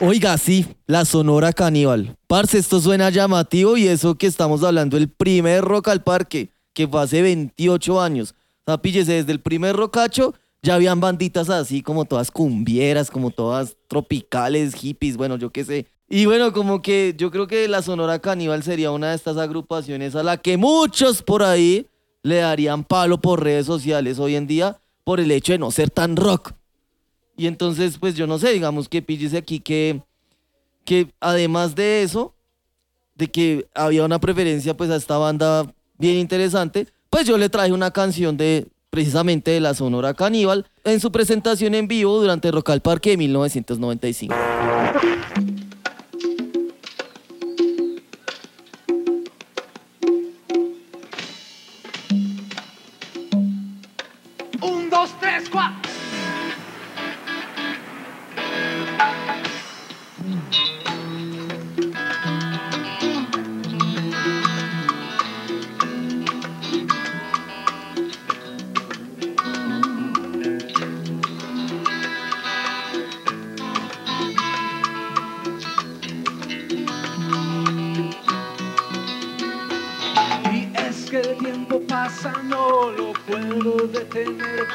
Oiga, 0.00 0.36
sí, 0.38 0.66
la 0.86 1.04
Sonora 1.04 1.52
Caníbal. 1.52 2.16
Parce, 2.26 2.58
esto 2.58 2.80
suena 2.80 3.10
llamativo 3.10 3.76
y 3.76 3.88
eso 3.88 4.14
que 4.14 4.26
estamos 4.26 4.62
hablando, 4.62 4.96
el 4.96 5.08
primer 5.08 5.64
Rock 5.64 5.88
al 5.88 6.02
Parque, 6.02 6.50
que 6.72 6.86
fue 6.86 7.02
hace 7.02 7.22
28 7.22 8.00
años. 8.00 8.34
O 8.64 8.70
sea, 8.70 8.78
píllese, 8.78 9.12
desde 9.14 9.32
el 9.32 9.40
primer 9.40 9.74
rocacho 9.74 10.34
ya 10.62 10.74
habían 10.74 11.00
banditas 11.00 11.50
así 11.50 11.82
como 11.82 12.04
todas 12.04 12.30
cumbieras, 12.30 13.10
como 13.10 13.30
todas 13.30 13.76
tropicales, 13.86 14.74
hippies, 14.74 15.16
bueno, 15.16 15.36
yo 15.36 15.50
qué 15.50 15.64
sé. 15.64 15.86
Y 16.08 16.24
bueno, 16.24 16.52
como 16.52 16.80
que 16.80 17.14
yo 17.18 17.30
creo 17.30 17.46
que 17.46 17.68
la 17.68 17.82
Sonora 17.82 18.18
Caníbal 18.18 18.62
sería 18.62 18.90
una 18.90 19.10
de 19.10 19.16
estas 19.16 19.36
agrupaciones 19.36 20.14
a 20.14 20.22
la 20.22 20.38
que 20.38 20.56
muchos 20.56 21.22
por 21.22 21.42
ahí 21.42 21.86
le 22.22 22.36
darían 22.36 22.82
palo 22.82 23.20
por 23.20 23.42
redes 23.42 23.66
sociales 23.66 24.18
hoy 24.18 24.34
en 24.34 24.46
día 24.46 24.80
por 25.04 25.20
el 25.20 25.30
hecho 25.30 25.52
de 25.52 25.58
no 25.58 25.70
ser 25.70 25.90
tan 25.90 26.16
rock. 26.16 26.52
Y 27.36 27.46
entonces, 27.46 27.98
pues 27.98 28.14
yo 28.14 28.26
no 28.26 28.38
sé, 28.38 28.52
digamos 28.52 28.88
que 28.88 29.02
píllese 29.02 29.36
aquí 29.36 29.60
que, 29.60 30.00
que 30.84 31.12
además 31.20 31.74
de 31.74 32.02
eso, 32.02 32.34
de 33.14 33.28
que 33.28 33.68
había 33.74 34.04
una 34.04 34.18
preferencia 34.18 34.76
pues 34.76 34.90
a 34.90 34.96
esta 34.96 35.18
banda 35.18 35.72
bien 35.98 36.16
interesante, 36.16 36.88
pues 37.10 37.26
yo 37.26 37.36
le 37.36 37.50
traje 37.50 37.72
una 37.72 37.90
canción 37.90 38.36
de 38.36 38.66
precisamente 38.90 39.50
de 39.50 39.60
la 39.60 39.74
Sonora 39.74 40.14
Caníbal 40.14 40.66
en 40.84 41.00
su 41.00 41.12
presentación 41.12 41.74
en 41.74 41.86
vivo 41.86 42.18
durante 42.18 42.50
Rock 42.50 42.70
al 42.70 42.80
Parque 42.80 43.10
de 43.10 43.18
1995. 43.18 44.34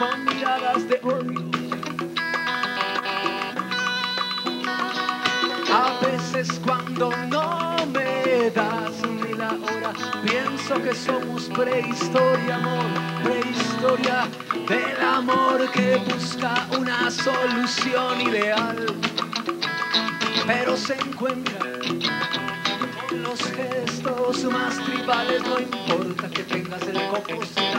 Con 0.03 0.25
miradas 0.25 0.87
de 0.89 0.99
odio. 1.03 1.41
A 5.71 6.05
veces 6.05 6.59
cuando 6.65 7.09
no 7.27 7.75
me 7.87 8.49
das 8.51 8.91
ni 9.07 9.33
la 9.33 9.51
hora, 9.51 9.93
pienso 10.25 10.81
que 10.81 10.93
somos 10.93 11.43
prehistoria, 11.49 12.55
amor, 12.55 12.89
prehistoria 13.23 14.27
del 14.67 15.01
amor 15.01 15.71
que 15.71 15.97
busca 16.09 16.67
una 16.77 17.09
solución 17.09 18.21
ideal, 18.21 18.85
pero 20.45 20.75
se 20.75 20.95
encuentra 20.95 21.59
con 23.09 23.23
los 23.23 23.39
gestos 23.51 24.43
más 24.45 24.77
tribales, 24.83 25.41
no 25.43 25.59
importa 25.59 26.29
que 26.29 26.43
tengas 26.43 26.81
el 26.83 26.95
labios 26.95 27.72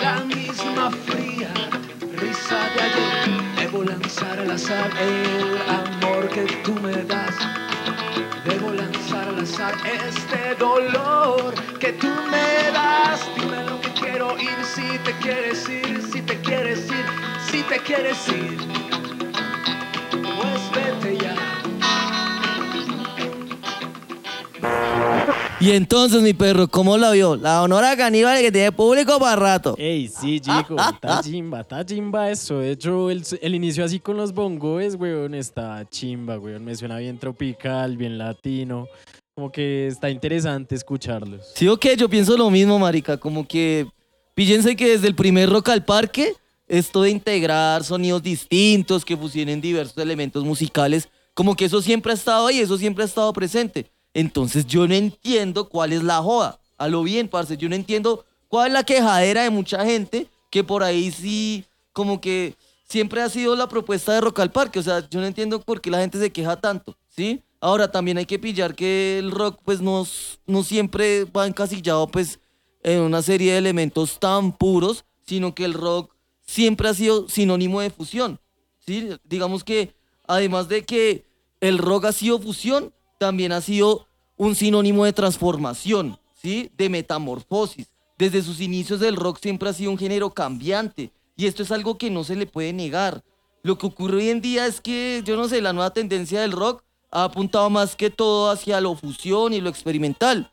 la 0.00 0.24
misma 0.24 0.90
fría 1.06 1.52
risa 2.16 2.58
de 2.74 2.80
ayer. 2.80 3.56
Debo 3.58 3.84
lanzar 3.84 4.38
al 4.40 4.50
azar 4.50 4.90
el 4.98 5.58
amor 5.68 6.28
que 6.30 6.44
tú 6.64 6.74
me 6.80 7.04
das. 7.04 7.36
Debo 8.46 8.72
lanzar 8.72 9.28
al 9.28 9.40
azar 9.40 9.74
este 9.84 10.54
dolor 10.58 11.52
que 11.78 11.92
tú 11.92 12.08
me 12.30 12.72
das. 12.72 13.20
Dime 13.36 13.64
lo 13.64 13.80
que 13.82 13.92
quiero 14.00 14.28
oír, 14.28 14.58
si 14.64 14.98
te 15.04 15.12
quieres 15.18 15.68
ir, 15.68 16.02
si 16.10 16.22
te 16.22 16.40
quieres 16.40 16.90
ir, 16.90 17.06
si 17.50 17.62
te 17.64 17.78
quieres 17.80 18.28
ir. 18.28 18.77
Y 25.60 25.72
entonces, 25.72 26.22
mi 26.22 26.34
perro, 26.34 26.68
¿cómo 26.68 26.96
la 26.96 27.10
vio? 27.10 27.34
La 27.34 27.62
honora 27.62 27.96
caníbal 27.96 28.40
que 28.40 28.52
tiene 28.52 28.70
público 28.70 29.18
para 29.18 29.34
rato. 29.34 29.74
Ey, 29.76 30.06
sí, 30.06 30.38
chico, 30.38 30.76
está 30.78 31.20
chimba, 31.24 31.62
está 31.62 31.84
chimba 31.84 32.30
eso. 32.30 32.60
De 32.60 32.72
hecho, 32.72 33.10
el, 33.10 33.24
el 33.40 33.54
inicio 33.56 33.84
así 33.84 33.98
con 33.98 34.16
los 34.16 34.32
bongoes, 34.32 34.94
weón, 34.94 35.34
está 35.34 35.84
chimba, 35.90 36.38
weón. 36.38 36.64
Me 36.64 36.76
suena 36.76 36.98
bien 36.98 37.18
tropical, 37.18 37.96
bien 37.96 38.18
latino. 38.18 38.86
Como 39.34 39.50
que 39.50 39.88
está 39.88 40.10
interesante 40.10 40.76
escucharlos. 40.76 41.50
Sí, 41.56 41.66
ok, 41.66 41.86
yo 41.96 42.08
pienso 42.08 42.36
lo 42.36 42.50
mismo, 42.50 42.78
marica. 42.78 43.16
Como 43.16 43.46
que, 43.46 43.88
fíjense 44.36 44.76
que 44.76 44.90
desde 44.90 45.08
el 45.08 45.16
primer 45.16 45.50
Rock 45.50 45.70
al 45.70 45.84
Parque, 45.84 46.34
esto 46.68 47.02
de 47.02 47.10
integrar 47.10 47.82
sonidos 47.82 48.22
distintos, 48.22 49.04
que 49.04 49.16
fusionen 49.16 49.60
diversos 49.60 49.98
elementos 49.98 50.44
musicales, 50.44 51.08
como 51.34 51.56
que 51.56 51.64
eso 51.64 51.82
siempre 51.82 52.12
ha 52.12 52.14
estado 52.14 52.46
ahí, 52.46 52.60
eso 52.60 52.78
siempre 52.78 53.02
ha 53.02 53.06
estado 53.06 53.32
presente. 53.32 53.90
Entonces 54.18 54.66
yo 54.66 54.88
no 54.88 54.94
entiendo 54.94 55.68
cuál 55.68 55.92
es 55.92 56.02
la 56.02 56.20
joda. 56.20 56.58
A 56.76 56.88
lo 56.88 57.04
bien, 57.04 57.28
parce, 57.28 57.56
yo 57.56 57.68
no 57.68 57.76
entiendo 57.76 58.24
cuál 58.48 58.66
es 58.66 58.72
la 58.72 58.82
quejadera 58.82 59.44
de 59.44 59.50
mucha 59.50 59.84
gente 59.84 60.26
que 60.50 60.64
por 60.64 60.82
ahí 60.82 61.12
sí, 61.12 61.64
como 61.92 62.20
que 62.20 62.56
siempre 62.88 63.22
ha 63.22 63.28
sido 63.28 63.54
la 63.54 63.68
propuesta 63.68 64.12
de 64.12 64.20
Rock 64.20 64.40
al 64.40 64.50
Parque. 64.50 64.80
O 64.80 64.82
sea, 64.82 65.08
yo 65.08 65.20
no 65.20 65.26
entiendo 65.26 65.60
por 65.60 65.80
qué 65.80 65.88
la 65.88 66.00
gente 66.00 66.18
se 66.18 66.32
queja 66.32 66.60
tanto, 66.60 66.96
¿sí? 67.06 67.44
Ahora 67.60 67.92
también 67.92 68.18
hay 68.18 68.26
que 68.26 68.40
pillar 68.40 68.74
que 68.74 69.20
el 69.20 69.30
rock 69.30 69.60
pues 69.64 69.80
no, 69.80 70.04
no 70.46 70.64
siempre 70.64 71.24
va 71.24 71.46
encasillado 71.46 72.08
pues 72.08 72.40
en 72.82 73.02
una 73.02 73.22
serie 73.22 73.52
de 73.52 73.58
elementos 73.58 74.18
tan 74.18 74.50
puros, 74.50 75.04
sino 75.28 75.54
que 75.54 75.64
el 75.64 75.74
rock 75.74 76.12
siempre 76.44 76.88
ha 76.88 76.94
sido 76.94 77.28
sinónimo 77.28 77.80
de 77.80 77.90
fusión, 77.90 78.40
¿sí? 78.84 79.10
Digamos 79.22 79.62
que 79.62 79.94
además 80.26 80.68
de 80.68 80.84
que 80.84 81.24
el 81.60 81.78
rock 81.78 82.06
ha 82.06 82.12
sido 82.12 82.40
fusión, 82.40 82.92
también 83.20 83.52
ha 83.52 83.60
sido 83.60 84.07
un 84.38 84.54
sinónimo 84.54 85.04
de 85.04 85.12
transformación, 85.12 86.18
¿sí? 86.40 86.70
De 86.78 86.88
metamorfosis. 86.88 87.88
Desde 88.16 88.42
sus 88.42 88.60
inicios 88.60 89.02
el 89.02 89.16
rock 89.16 89.38
siempre 89.40 89.68
ha 89.68 89.72
sido 89.72 89.90
un 89.90 89.98
género 89.98 90.30
cambiante 90.30 91.12
y 91.36 91.46
esto 91.46 91.62
es 91.62 91.70
algo 91.70 91.98
que 91.98 92.10
no 92.10 92.24
se 92.24 92.36
le 92.36 92.46
puede 92.46 92.72
negar. 92.72 93.22
Lo 93.62 93.76
que 93.76 93.86
ocurre 93.86 94.16
hoy 94.16 94.30
en 94.30 94.40
día 94.40 94.66
es 94.66 94.80
que, 94.80 95.22
yo 95.24 95.36
no 95.36 95.48
sé, 95.48 95.60
la 95.60 95.72
nueva 95.72 95.90
tendencia 95.90 96.40
del 96.40 96.52
rock 96.52 96.82
ha 97.10 97.24
apuntado 97.24 97.68
más 97.70 97.96
que 97.96 98.10
todo 98.10 98.50
hacia 98.50 98.80
lo 98.80 98.94
fusión 98.94 99.52
y 99.52 99.60
lo 99.60 99.68
experimental. 99.68 100.50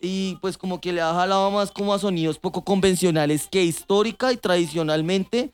Y 0.00 0.36
pues 0.36 0.56
como 0.56 0.80
que 0.80 0.92
le 0.92 1.00
ha 1.00 1.12
jalado 1.12 1.50
más 1.50 1.70
como 1.70 1.94
a 1.94 1.98
sonidos 1.98 2.38
poco 2.38 2.64
convencionales 2.64 3.48
que 3.50 3.64
histórica 3.64 4.32
y 4.32 4.36
tradicionalmente 4.36 5.52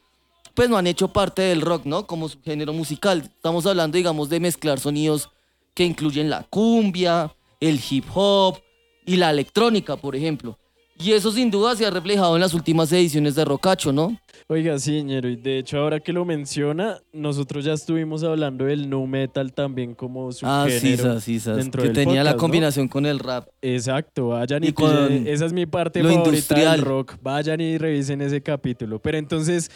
pues 0.55 0.69
no 0.69 0.77
han 0.77 0.87
hecho 0.87 1.09
parte 1.09 1.43
del 1.43 1.63
rock, 1.63 1.87
¿no? 1.87 2.07
Como 2.07 2.29
su 2.29 2.41
género 2.43 2.73
musical. 2.73 3.23
Estamos 3.23 3.65
hablando, 3.67 3.97
digamos, 3.97 4.29
de 4.29 4.41
mezclar 4.41 4.79
sonidos 4.79 5.31
que 5.75 5.85
incluyen 5.85 6.29
la 6.29 6.43
cumbia, 6.45 7.35
el 7.69 7.81
hip 7.91 8.05
hop 8.15 8.59
y 9.07 9.17
la 9.17 9.31
electrónica, 9.31 9.97
por 9.97 10.15
ejemplo. 10.17 10.59
Y 10.99 11.13
eso 11.13 11.33
sin 11.33 11.51
duda 11.51 11.75
se 11.75 11.85
ha 11.87 11.91
reflejado 11.91 12.37
en 12.37 12.41
las 12.43 12.55
últimas 12.55 12.93
ediciones 12.93 13.35
de 13.35 13.45
Rocacho, 13.45 13.93
¿no? 13.93 14.17
Oiga, 14.47 14.79
sí, 14.79 15.03
ñero, 15.03 15.29
y 15.29 15.37
de 15.37 15.59
hecho 15.59 15.79
ahora 15.79 15.99
que 15.99 16.13
lo 16.13 16.25
menciona, 16.25 16.99
nosotros 17.13 17.65
ya 17.65 17.73
estuvimos 17.73 18.23
hablando 18.23 18.67
del 18.67 18.89
nu 18.91 19.07
metal 19.07 19.53
también 19.53 19.95
como 19.95 20.31
su 20.31 20.45
Ah, 20.47 20.67
sí, 20.69 20.79
género 20.97 21.19
sí, 21.21 21.41
sí, 21.41 21.51
dentro 21.51 21.83
que 21.83 21.89
del 21.89 21.97
tenía 21.97 22.23
la 22.23 22.37
combinación 22.37 22.87
con 22.89 23.07
el 23.07 23.19
rap. 23.19 23.49
Exacto, 23.63 24.29
vayan 24.29 24.63
y, 24.63 24.69
Y 24.69 24.73
con 24.73 25.27
esa 25.27 25.47
es 25.47 25.53
mi 25.53 25.67
parte 25.67 26.03
lo 26.03 26.11
favorita 26.11 26.29
industrial. 26.31 26.77
del 26.77 26.85
rock. 26.85 27.15
Vayan 27.23 27.61
y 27.61 27.79
revisen 27.79 28.21
ese 28.21 28.41
capítulo. 28.43 29.01
Pero 29.01 29.19
entonces, 29.19 29.71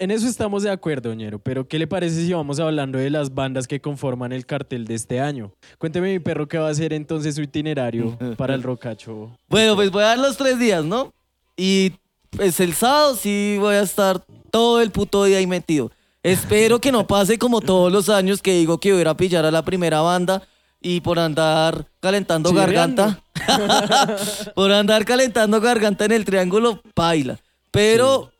en 0.00 0.10
eso 0.10 0.26
estamos 0.26 0.62
de 0.62 0.70
acuerdo, 0.70 1.14
ñero. 1.14 1.38
Pero 1.38 1.68
¿qué 1.68 1.78
le 1.78 1.86
parece 1.86 2.24
si 2.24 2.32
vamos 2.32 2.58
hablando 2.58 2.98
de 2.98 3.10
las 3.10 3.34
bandas 3.34 3.68
que 3.68 3.80
conforman 3.80 4.32
el 4.32 4.46
cartel 4.46 4.86
de 4.86 4.94
este 4.94 5.20
año? 5.20 5.52
Cuénteme, 5.78 6.12
mi 6.12 6.18
perro, 6.18 6.48
qué 6.48 6.58
va 6.58 6.70
a 6.70 6.74
ser 6.74 6.94
entonces 6.94 7.34
su 7.34 7.42
itinerario 7.42 8.18
para 8.38 8.54
el 8.54 8.62
rocacho. 8.62 9.36
Bueno, 9.48 9.76
pues 9.76 9.90
voy 9.90 10.02
a 10.02 10.06
dar 10.06 10.18
los 10.18 10.38
tres 10.38 10.58
días, 10.58 10.84
¿no? 10.84 11.12
Y 11.54 11.92
pues 12.30 12.58
el 12.60 12.72
sábado 12.72 13.14
sí 13.14 13.58
voy 13.60 13.74
a 13.74 13.82
estar 13.82 14.24
todo 14.50 14.80
el 14.80 14.90
puto 14.90 15.24
día 15.24 15.36
ahí 15.36 15.46
metido. 15.46 15.92
Espero 16.22 16.80
que 16.80 16.92
no 16.92 17.06
pase 17.06 17.38
como 17.38 17.60
todos 17.60 17.92
los 17.92 18.08
años 18.08 18.40
que 18.40 18.54
digo 18.54 18.78
que 18.78 18.92
voy 18.92 19.04
a 19.04 19.14
pillar 19.14 19.44
a 19.44 19.50
la 19.50 19.64
primera 19.64 20.00
banda 20.00 20.42
y 20.80 21.02
por 21.02 21.18
andar 21.18 21.86
calentando 22.00 22.52
garganta. 22.54 23.22
por 24.54 24.72
andar 24.72 25.04
calentando 25.04 25.60
garganta 25.60 26.06
en 26.06 26.12
el 26.12 26.24
triángulo, 26.24 26.82
paila. 26.94 27.38
Pero 27.70 28.32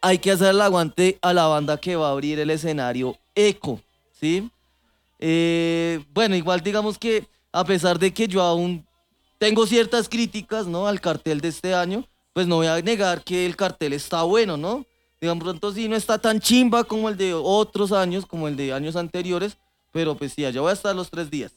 hay 0.00 0.18
que 0.18 0.30
hacer 0.30 0.50
el 0.50 0.60
aguante 0.60 1.18
a 1.22 1.32
la 1.32 1.46
banda 1.46 1.78
que 1.78 1.96
va 1.96 2.08
a 2.08 2.12
abrir 2.12 2.38
el 2.38 2.50
escenario 2.50 3.16
Eco, 3.34 3.80
¿sí? 4.12 4.50
Eh, 5.18 6.00
bueno, 6.12 6.36
igual 6.36 6.60
digamos 6.60 6.98
que 6.98 7.26
a 7.52 7.64
pesar 7.64 7.98
de 7.98 8.12
que 8.12 8.28
yo 8.28 8.42
aún 8.42 8.86
tengo 9.38 9.66
ciertas 9.66 10.08
críticas, 10.08 10.66
¿no? 10.66 10.86
Al 10.86 11.00
cartel 11.00 11.40
de 11.40 11.48
este 11.48 11.74
año, 11.74 12.04
pues 12.32 12.46
no 12.46 12.56
voy 12.56 12.66
a 12.66 12.80
negar 12.80 13.22
que 13.22 13.46
el 13.46 13.56
cartel 13.56 13.92
está 13.92 14.22
bueno, 14.22 14.56
¿no? 14.56 14.84
Digamos, 15.20 15.42
pronto 15.42 15.72
sí 15.72 15.88
no 15.88 15.96
está 15.96 16.18
tan 16.18 16.40
chimba 16.40 16.84
como 16.84 17.08
el 17.08 17.16
de 17.16 17.34
otros 17.34 17.90
años, 17.90 18.26
como 18.26 18.46
el 18.46 18.56
de 18.56 18.72
años 18.72 18.94
anteriores, 18.94 19.58
pero 19.92 20.16
pues 20.16 20.32
sí, 20.32 20.44
allá 20.44 20.60
voy 20.60 20.70
a 20.70 20.74
estar 20.74 20.94
los 20.94 21.10
tres 21.10 21.30
días. 21.30 21.52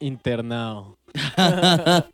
Internado. 0.00 0.98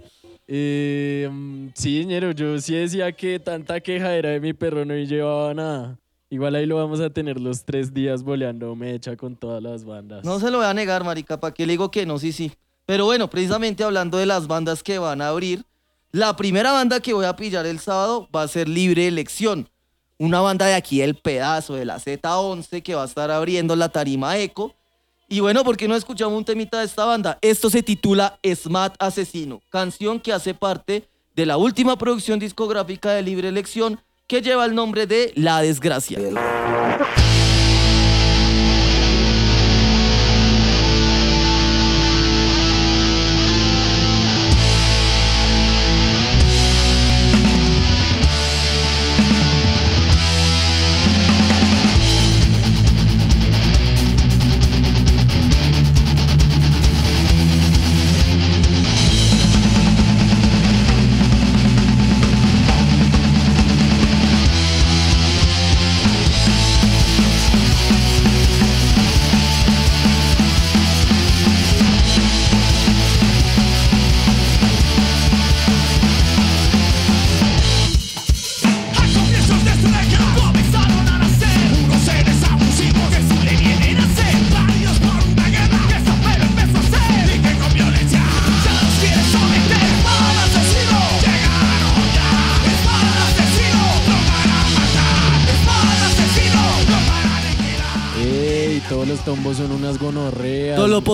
Eh, 0.52 1.28
mm, 1.30 1.68
sí, 1.74 2.04
ñero, 2.06 2.32
yo 2.32 2.58
sí 2.60 2.74
decía 2.74 3.12
que 3.12 3.38
tanta 3.38 3.80
queja 3.80 4.16
era 4.16 4.30
de 4.30 4.40
mi 4.40 4.52
perro 4.52 4.84
no 4.84 4.96
llevaba 4.96 5.54
nada. 5.54 5.96
Igual 6.28 6.56
ahí 6.56 6.66
lo 6.66 6.74
vamos 6.74 6.98
a 6.98 7.08
tener 7.10 7.40
los 7.40 7.64
tres 7.64 7.94
días 7.94 8.24
boleando 8.24 8.74
mecha 8.74 9.16
con 9.16 9.36
todas 9.36 9.62
las 9.62 9.84
bandas. 9.84 10.24
No 10.24 10.40
se 10.40 10.50
lo 10.50 10.58
voy 10.58 10.66
a 10.66 10.74
negar, 10.74 11.04
marica, 11.04 11.38
¿para 11.38 11.54
qué 11.54 11.66
le 11.66 11.74
digo 11.74 11.92
que 11.92 12.04
no? 12.04 12.18
Sí, 12.18 12.32
sí. 12.32 12.50
Pero 12.84 13.04
bueno, 13.04 13.30
precisamente 13.30 13.84
hablando 13.84 14.18
de 14.18 14.26
las 14.26 14.48
bandas 14.48 14.82
que 14.82 14.98
van 14.98 15.22
a 15.22 15.28
abrir, 15.28 15.64
la 16.10 16.34
primera 16.34 16.72
banda 16.72 16.98
que 16.98 17.12
voy 17.12 17.26
a 17.26 17.36
pillar 17.36 17.64
el 17.64 17.78
sábado 17.78 18.28
va 18.34 18.42
a 18.42 18.48
ser 18.48 18.68
Libre 18.68 19.06
Elección. 19.06 19.68
Una 20.18 20.40
banda 20.40 20.66
de 20.66 20.74
aquí 20.74 20.98
del 20.98 21.14
pedazo, 21.14 21.76
de 21.76 21.84
la 21.84 22.00
Z11, 22.00 22.82
que 22.82 22.96
va 22.96 23.04
a 23.04 23.06
estar 23.06 23.30
abriendo 23.30 23.76
la 23.76 23.88
tarima 23.88 24.36
Eco. 24.36 24.74
Y 25.32 25.38
bueno, 25.38 25.62
¿por 25.62 25.76
qué 25.76 25.86
no 25.86 25.94
escuchamos 25.94 26.36
un 26.36 26.44
temita 26.44 26.80
de 26.80 26.86
esta 26.86 27.04
banda? 27.04 27.38
Esto 27.40 27.70
se 27.70 27.84
titula 27.84 28.40
Smat 28.42 28.96
Asesino, 28.98 29.62
canción 29.70 30.18
que 30.18 30.32
hace 30.32 30.54
parte 30.54 31.04
de 31.36 31.46
la 31.46 31.56
última 31.56 31.96
producción 31.96 32.40
discográfica 32.40 33.12
de 33.12 33.22
Libre 33.22 33.46
Elección, 33.46 34.00
que 34.26 34.42
lleva 34.42 34.64
el 34.64 34.74
nombre 34.74 35.06
de 35.06 35.32
La 35.36 35.62
Desgracia. 35.62 36.18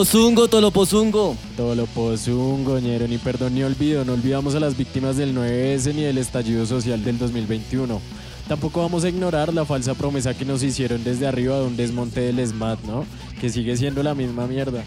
Tolopozungo, 0.07 0.47
Tolopozungo. 0.47 1.37
Tolopozungo, 1.57 2.79
ñero, 2.79 3.09
ni 3.09 3.19
perdón 3.19 3.57
ni 3.57 3.65
olvido. 3.65 4.05
No 4.05 4.13
olvidamos 4.13 4.55
a 4.55 4.61
las 4.61 4.77
víctimas 4.77 5.17
del 5.17 5.35
9S 5.35 5.93
ni 5.93 6.03
del 6.03 6.19
estallido 6.19 6.65
social 6.65 7.03
del 7.03 7.19
2021. 7.19 8.01
Tampoco 8.47 8.83
vamos 8.83 9.03
a 9.03 9.09
ignorar 9.09 9.53
la 9.53 9.65
falsa 9.65 9.95
promesa 9.95 10.33
que 10.33 10.45
nos 10.45 10.63
hicieron 10.63 11.03
desde 11.03 11.27
arriba 11.27 11.57
de 11.57 11.67
un 11.67 11.77
desmonte 11.77 12.21
del 12.21 12.47
SMAT, 12.47 12.85
¿no? 12.85 13.05
Que 13.41 13.51
sigue 13.51 13.77
siendo 13.77 14.01
la 14.05 14.15
misma 14.15 14.47
mierda. 14.47 14.85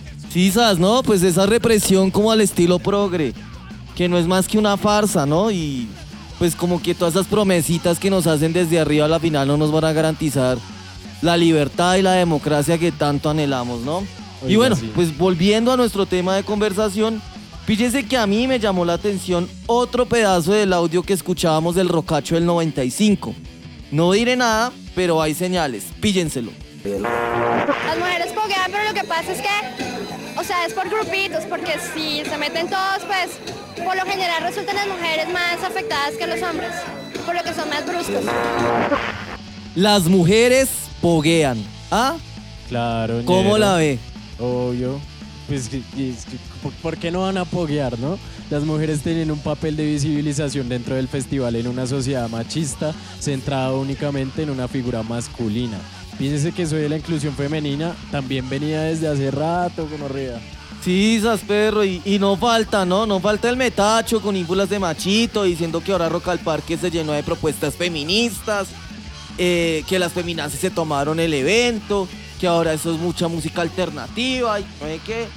¿sabes? 0.53 0.79
¿no? 0.79 1.03
Pues 1.03 1.21
esa 1.21 1.45
represión 1.45 2.11
como 2.11 2.31
al 2.31 2.39
estilo 2.39 2.79
progre, 2.79 3.33
que 3.97 4.07
no 4.07 4.17
es 4.17 4.25
más 4.25 4.47
que 4.47 4.57
una 4.57 4.77
farsa, 4.77 5.25
¿no? 5.25 5.51
Y 5.51 5.89
pues 6.37 6.55
como 6.55 6.81
que 6.81 6.95
todas 6.95 7.15
esas 7.15 7.27
promesitas 7.27 7.99
que 7.99 8.09
nos 8.09 8.25
hacen 8.25 8.53
desde 8.53 8.79
arriba 8.79 9.03
a 9.03 9.09
la 9.09 9.19
final 9.19 9.49
no 9.49 9.57
nos 9.57 9.69
van 9.73 9.83
a 9.83 9.91
garantizar 9.91 10.57
la 11.21 11.35
libertad 11.35 11.97
y 11.97 12.03
la 12.03 12.13
democracia 12.13 12.77
que 12.77 12.93
tanto 12.93 13.29
anhelamos, 13.29 13.81
¿no? 13.81 14.03
Y 14.47 14.55
bueno, 14.55 14.75
sí. 14.75 14.91
pues 14.95 15.15
volviendo 15.17 15.71
a 15.71 15.77
nuestro 15.77 16.05
tema 16.05 16.35
de 16.35 16.43
conversación, 16.43 17.21
fíjese 17.65 18.05
que 18.05 18.17
a 18.17 18.25
mí 18.27 18.47
me 18.47 18.59
llamó 18.59 18.85
la 18.85 18.93
atención 18.93 19.49
otro 19.67 20.05
pedazo 20.05 20.51
del 20.53 20.73
audio 20.73 21.03
que 21.03 21.13
escuchábamos 21.13 21.75
del 21.75 21.89
Rocacho 21.89 22.35
del 22.35 22.45
95. 22.45 23.33
No 23.91 24.11
diré 24.11 24.35
nada, 24.35 24.71
pero 24.95 25.21
hay 25.21 25.33
señales, 25.33 25.85
píllenselo. 25.99 26.51
Las 26.83 27.97
mujeres 27.97 28.31
poguean, 28.33 28.71
pero 28.71 28.83
lo 28.85 28.93
que 28.93 29.03
pasa 29.03 29.31
es 29.33 29.41
que, 29.41 30.39
o 30.39 30.43
sea, 30.43 30.65
es 30.65 30.73
por 30.73 30.89
grupitos, 30.89 31.43
porque 31.49 31.73
si 31.93 32.23
se 32.23 32.37
meten 32.37 32.69
todos, 32.69 32.99
pues 33.05 33.83
por 33.83 33.95
lo 33.95 34.03
general 34.05 34.43
resultan 34.43 34.75
las 34.75 34.87
mujeres 34.87 35.27
más 35.33 35.63
afectadas 35.63 36.11
que 36.17 36.27
los 36.27 36.41
hombres, 36.41 36.69
por 37.25 37.35
lo 37.35 37.43
que 37.43 37.53
son 37.53 37.69
más 37.69 37.85
bruscos. 37.85 38.23
Las 39.75 40.03
mujeres 40.05 40.69
poguean. 41.01 41.63
¿Ah? 41.91 42.15
Claro, 42.69 43.21
¿Cómo 43.25 43.41
ñero. 43.41 43.57
la 43.57 43.75
ve? 43.75 43.99
Obvio. 44.39 44.99
Pues, 45.47 45.69
¿por- 46.61 46.71
¿por 46.73 46.97
qué 46.97 47.09
no 47.09 47.21
van 47.21 47.37
a 47.37 47.41
apoyar, 47.41 47.97
no? 47.97 48.19
Las 48.51 48.63
mujeres 48.63 49.01
tienen 49.01 49.31
un 49.31 49.39
papel 49.39 49.75
de 49.75 49.85
visibilización 49.85 50.69
dentro 50.69 50.95
del 50.95 51.07
festival 51.07 51.55
en 51.55 51.67
una 51.67 51.87
sociedad 51.87 52.29
machista 52.29 52.93
centrada 53.19 53.71
únicamente 53.73 54.43
en 54.43 54.51
una 54.51 54.67
figura 54.67 55.01
masculina. 55.01 55.77
Fíjense 56.19 56.51
que 56.51 56.67
soy 56.67 56.81
de 56.81 56.89
la 56.89 56.97
inclusión 56.97 57.33
femenina, 57.33 57.95
también 58.11 58.47
venía 58.47 58.81
desde 58.81 59.07
hace 59.07 59.31
rato 59.31 59.85
con 59.87 60.01
Orrea. 60.03 60.39
Sí, 60.83 61.19
sas 61.21 61.39
perro, 61.41 61.83
y, 61.83 62.01
y 62.05 62.19
no 62.19 62.37
falta, 62.37 62.85
¿no? 62.85 63.05
No 63.07 63.19
falta 63.19 63.49
el 63.49 63.57
metacho 63.57 64.21
con 64.21 64.35
ínfulas 64.37 64.69
de 64.69 64.79
machito 64.79 65.43
diciendo 65.43 65.81
que 65.81 65.91
ahora 65.91 66.09
Rock 66.09 66.27
al 66.29 66.39
Parque 66.39 66.77
se 66.77 66.91
llenó 66.91 67.11
de 67.13 67.23
propuestas 67.23 67.75
feministas, 67.75 68.67
eh, 69.37 69.83
que 69.87 69.97
las 69.99 70.11
feminazis 70.13 70.59
se 70.59 70.69
tomaron 70.69 71.19
el 71.19 71.33
evento, 71.33 72.07
que 72.39 72.47
ahora 72.47 72.73
eso 72.73 72.93
es 72.93 72.99
mucha 72.99 73.27
música 73.27 73.61
alternativa 73.61 74.59
y 74.59 74.63
no 74.63 74.87
sé 74.87 75.01
qué, 75.05 75.27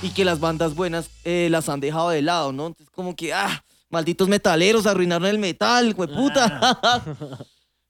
y 0.00 0.10
que 0.10 0.24
las 0.24 0.40
bandas 0.40 0.74
buenas 0.74 1.10
eh, 1.24 1.48
las 1.50 1.68
han 1.68 1.80
dejado 1.80 2.10
de 2.10 2.22
lado, 2.22 2.52
¿no? 2.52 2.68
Entonces, 2.68 2.92
como 2.94 3.14
que, 3.16 3.32
ah, 3.32 3.64
malditos 3.90 4.28
metaleros 4.28 4.86
arruinaron 4.86 5.28
el 5.28 5.38
metal, 5.38 5.94
puta. 5.94 6.78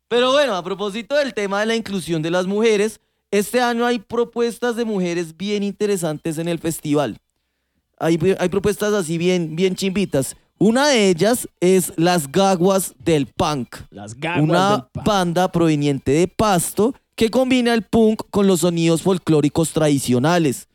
Pero 0.09 0.33
bueno, 0.33 0.57
a 0.57 0.65
propósito 0.65 1.15
del 1.17 1.33
tema 1.35 1.61
de 1.61 1.67
la 1.67 1.77
inclusión 1.77 2.23
de 2.23 2.31
las 2.31 2.47
mujeres, 2.47 3.01
este 3.31 3.61
año 3.61 3.87
hay 3.87 3.99
propuestas 3.99 4.77
de 4.77 4.85
mujeres 4.85 5.37
bien 5.37 5.63
interesantes 5.63 6.39
en 6.39 6.49
el 6.49 6.59
festival. 6.59 7.19
Hay, 7.99 8.19
hay 8.39 8.49
propuestas 8.49 8.93
así 8.93 9.17
bien, 9.17 9.55
bien 9.55 9.75
chimbitas. 9.75 10.37
Una 10.59 10.89
de 10.89 11.09
ellas 11.09 11.49
es 11.61 11.93
Las 11.97 12.31
Gaguas 12.31 12.95
del 12.99 13.27
Punk. 13.27 13.77
Las 13.91 14.15
gaguas 14.15 14.43
Una 14.43 14.71
del 14.71 14.83
punk. 14.93 15.07
banda 15.07 15.51
proveniente 15.51 16.13
de 16.13 16.29
Pasto 16.29 16.95
que 17.15 17.31
combina 17.31 17.75
el 17.75 17.83
punk 17.83 18.23
con 18.31 18.47
los 18.47 18.61
sonidos 18.61 19.03
folclóricos 19.03 19.73
tradicionales. 19.73 20.69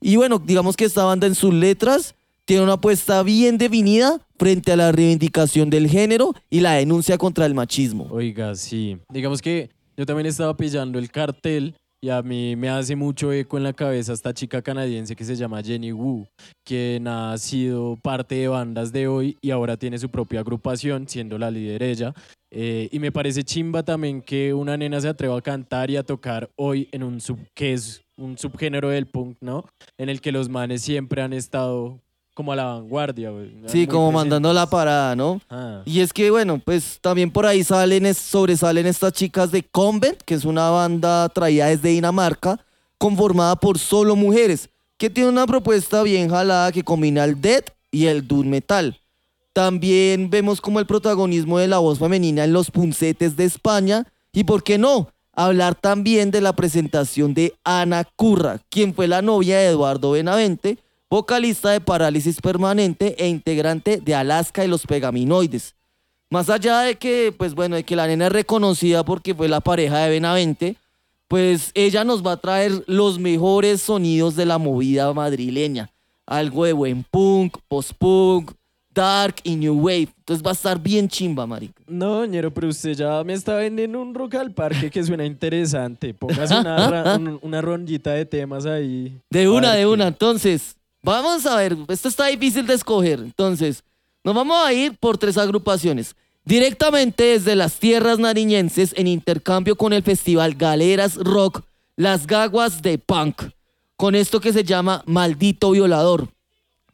Y 0.00 0.16
bueno, 0.16 0.38
digamos 0.38 0.76
que 0.76 0.84
esta 0.84 1.04
banda 1.04 1.26
en 1.26 1.34
sus 1.34 1.54
letras 1.54 2.14
tiene 2.44 2.64
una 2.64 2.74
apuesta 2.74 3.22
bien 3.22 3.56
definida 3.58 4.20
frente 4.36 4.72
a 4.72 4.76
la 4.76 4.90
reivindicación 4.90 5.70
del 5.70 5.88
género 5.88 6.34
y 6.50 6.60
la 6.60 6.72
denuncia 6.72 7.18
contra 7.18 7.46
el 7.46 7.54
machismo. 7.54 8.08
Oiga, 8.10 8.54
sí. 8.56 8.98
Digamos 9.08 9.40
que 9.40 9.70
yo 9.96 10.06
también 10.06 10.26
estaba 10.26 10.56
pillando 10.56 10.98
el 10.98 11.10
cartel 11.10 11.76
y 12.04 12.10
a 12.10 12.20
mí 12.20 12.56
me 12.56 12.68
hace 12.68 12.96
mucho 12.96 13.32
eco 13.32 13.56
en 13.56 13.62
la 13.62 13.72
cabeza 13.72 14.12
esta 14.12 14.34
chica 14.34 14.60
canadiense 14.60 15.14
que 15.14 15.24
se 15.24 15.36
llama 15.36 15.62
Jenny 15.62 15.92
Wu, 15.92 16.26
quien 16.66 17.06
ha 17.06 17.38
sido 17.38 17.96
parte 17.96 18.34
de 18.34 18.48
bandas 18.48 18.92
de 18.92 19.06
hoy 19.06 19.38
y 19.40 19.52
ahora 19.52 19.76
tiene 19.76 19.98
su 19.98 20.10
propia 20.10 20.40
agrupación, 20.40 21.06
siendo 21.06 21.38
la 21.38 21.52
líder 21.52 21.84
ella. 21.84 22.12
Eh, 22.50 22.88
y 22.90 22.98
me 22.98 23.12
parece 23.12 23.44
chimba 23.44 23.84
también 23.84 24.20
que 24.20 24.52
una 24.52 24.76
nena 24.76 25.00
se 25.00 25.08
atreva 25.08 25.38
a 25.38 25.42
cantar 25.42 25.90
y 25.90 25.96
a 25.96 26.02
tocar 26.02 26.50
hoy 26.56 26.88
en 26.90 27.04
un 27.04 27.18
que 27.54 27.72
es 27.72 28.02
un 28.16 28.36
subgénero 28.36 28.88
del 28.88 29.06
punk, 29.06 29.36
¿no? 29.40 29.64
En 29.96 30.08
el 30.08 30.20
que 30.20 30.32
los 30.32 30.48
manes 30.48 30.82
siempre 30.82 31.22
han 31.22 31.32
estado 31.32 32.00
como 32.34 32.52
a 32.52 32.56
la 32.56 32.64
vanguardia. 32.64 33.30
güey. 33.30 33.50
Sí, 33.66 33.86
como 33.86 34.06
presentes. 34.08 34.14
mandando 34.14 34.52
la 34.52 34.66
parada, 34.66 35.14
¿no? 35.14 35.40
Ah. 35.50 35.82
Y 35.84 36.00
es 36.00 36.12
que, 36.12 36.30
bueno, 36.30 36.60
pues 36.64 36.98
también 37.00 37.30
por 37.30 37.44
ahí 37.46 37.62
salen, 37.62 38.06
es- 38.06 38.18
sobresalen 38.18 38.86
estas 38.86 39.12
chicas 39.12 39.50
de 39.50 39.62
Convent, 39.62 40.22
que 40.22 40.34
es 40.34 40.44
una 40.44 40.70
banda 40.70 41.28
traída 41.28 41.66
desde 41.66 41.90
Dinamarca, 41.90 42.58
conformada 42.98 43.56
por 43.56 43.78
solo 43.78 44.16
mujeres, 44.16 44.68
que 44.96 45.10
tiene 45.10 45.28
una 45.28 45.46
propuesta 45.46 46.02
bien 46.02 46.30
jalada 46.30 46.70
que 46.72 46.82
combina 46.84 47.24
el 47.24 47.40
death 47.40 47.70
y 47.90 48.06
el 48.06 48.26
doom 48.26 48.46
metal. 48.48 48.98
También 49.52 50.30
vemos 50.30 50.60
como 50.60 50.78
el 50.80 50.86
protagonismo 50.86 51.58
de 51.58 51.68
la 51.68 51.78
voz 51.78 51.98
femenina 51.98 52.44
en 52.44 52.52
los 52.52 52.70
puncetes 52.70 53.36
de 53.36 53.44
España, 53.44 54.06
y 54.32 54.44
por 54.44 54.62
qué 54.62 54.78
no, 54.78 55.08
hablar 55.34 55.74
también 55.74 56.30
de 56.30 56.40
la 56.40 56.54
presentación 56.54 57.34
de 57.34 57.52
Ana 57.64 58.04
Curra, 58.16 58.60
quien 58.70 58.94
fue 58.94 59.06
la 59.08 59.20
novia 59.20 59.58
de 59.58 59.66
Eduardo 59.66 60.12
Benavente, 60.12 60.78
vocalista 61.12 61.68
de 61.68 61.82
Parálisis 61.82 62.40
Permanente 62.40 63.14
e 63.22 63.28
integrante 63.28 63.98
de 63.98 64.14
Alaska 64.14 64.64
y 64.64 64.68
los 64.68 64.86
Pegaminoides. 64.86 65.74
Más 66.30 66.48
allá 66.48 66.80
de 66.80 66.94
que, 66.94 67.34
pues 67.36 67.54
bueno, 67.54 67.76
de 67.76 67.84
que 67.84 67.96
la 67.96 68.06
nena 68.06 68.28
es 68.28 68.32
reconocida 68.32 69.04
porque 69.04 69.34
fue 69.34 69.46
la 69.46 69.60
pareja 69.60 69.98
de 69.98 70.08
Benavente, 70.08 70.76
pues 71.28 71.70
ella 71.74 72.02
nos 72.04 72.26
va 72.26 72.32
a 72.32 72.36
traer 72.38 72.82
los 72.86 73.18
mejores 73.18 73.82
sonidos 73.82 74.36
de 74.36 74.46
la 74.46 74.56
movida 74.56 75.12
madrileña. 75.12 75.90
Algo 76.24 76.64
de 76.64 76.72
buen 76.72 77.04
punk, 77.04 77.58
post-punk, 77.68 78.52
dark 78.94 79.34
y 79.44 79.56
new 79.56 79.78
wave. 79.80 80.08
Entonces 80.16 80.42
va 80.42 80.52
a 80.52 80.54
estar 80.54 80.80
bien 80.80 81.08
chimba, 81.08 81.46
marica. 81.46 81.82
No, 81.86 82.24
ñero, 82.24 82.54
pero 82.54 82.68
usted 82.68 82.92
ya 82.92 83.22
me 83.22 83.34
está 83.34 83.56
vendiendo 83.56 84.00
un 84.00 84.14
rock 84.14 84.36
al 84.36 84.52
parque 84.54 84.90
que 84.90 85.04
suena 85.04 85.26
interesante. 85.26 86.14
Póngase 86.14 86.58
una, 86.58 87.20
una 87.42 87.60
rondita 87.60 88.12
de 88.12 88.24
temas 88.24 88.64
ahí. 88.64 89.20
De 89.28 89.46
una, 89.46 89.74
de 89.74 89.84
una. 89.84 90.08
Entonces, 90.08 90.76
vamos 91.02 91.46
a 91.46 91.56
ver, 91.56 91.76
esto 91.88 92.08
está 92.08 92.26
difícil 92.26 92.66
de 92.66 92.74
escoger. 92.74 93.20
Entonces, 93.20 93.82
nos 94.24 94.34
vamos 94.34 94.56
a 94.64 94.72
ir 94.72 94.96
por 94.98 95.18
tres 95.18 95.36
agrupaciones. 95.36 96.14
Directamente 96.44 97.24
desde 97.24 97.54
las 97.54 97.74
tierras 97.74 98.18
nariñenses 98.18 98.92
en 98.96 99.06
intercambio 99.06 99.76
con 99.76 99.92
el 99.92 100.02
festival 100.02 100.54
Galeras 100.54 101.14
Rock, 101.16 101.62
Las 101.96 102.26
Gaguas 102.26 102.82
de 102.82 102.98
Punk, 102.98 103.42
con 103.96 104.14
esto 104.14 104.40
que 104.40 104.52
se 104.52 104.64
llama 104.64 105.04
Maldito 105.06 105.70
Violador. 105.70 106.28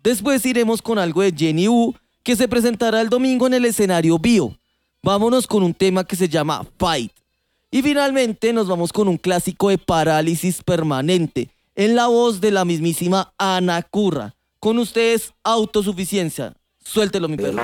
Después 0.03 0.44
iremos 0.44 0.83
con 0.83 0.99
algo 0.99 1.23
de 1.23 1.33
Jenny 1.33 1.68
U, 1.68 1.94
que 2.23 2.37
se 2.37 2.47
presentará 2.47 3.01
el 3.01 3.09
domingo 3.09 3.47
en 3.47 3.55
el 3.55 3.64
escenario 3.64 4.18
Bio. 4.18 4.55
Vámonos 5.03 5.47
con 5.47 5.62
un 5.62 5.73
tema 5.73 6.05
que 6.05 6.16
se 6.16 6.29
llama 6.29 6.66
Fight. 6.79 7.12
Y 7.71 7.83
finalmente 7.83 8.53
nos 8.53 8.68
vamos 8.68 8.92
con 8.92 9.09
un 9.09 9.16
clásico 9.16 9.71
de 9.71 9.79
parálisis 9.79 10.62
permanente, 10.62 11.51
en 11.78 11.94
la 11.94 12.08
voz 12.08 12.40
de 12.40 12.50
la 12.50 12.64
mismísima 12.64 13.32
Ana 13.38 13.82
Curra. 13.84 14.34
Con 14.58 14.80
ustedes, 14.80 15.32
autosuficiencia. 15.44 16.52
Suéltelo, 16.84 17.28
mi 17.28 17.36
perro. 17.36 17.62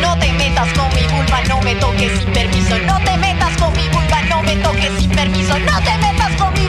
No 0.00 0.18
te 0.18 0.32
metas 0.32 0.72
con 0.76 0.88
mi 0.92 1.06
vulva, 1.06 1.44
no 1.48 1.62
me 1.62 1.76
toques 1.76 2.10
sin 2.18 2.32
permiso. 2.32 2.76
No 2.86 2.98
te 3.04 3.16
metas 3.18 3.56
con 3.56 3.72
mi 3.76 3.88
vulva, 3.88 4.22
no 4.28 4.42
me 4.42 4.56
toques 4.56 4.90
sin 4.98 5.10
permiso. 5.10 5.56
No 5.60 5.78
te 5.78 5.96
metas 5.98 6.36
con 6.36 6.52
mi 6.54 6.66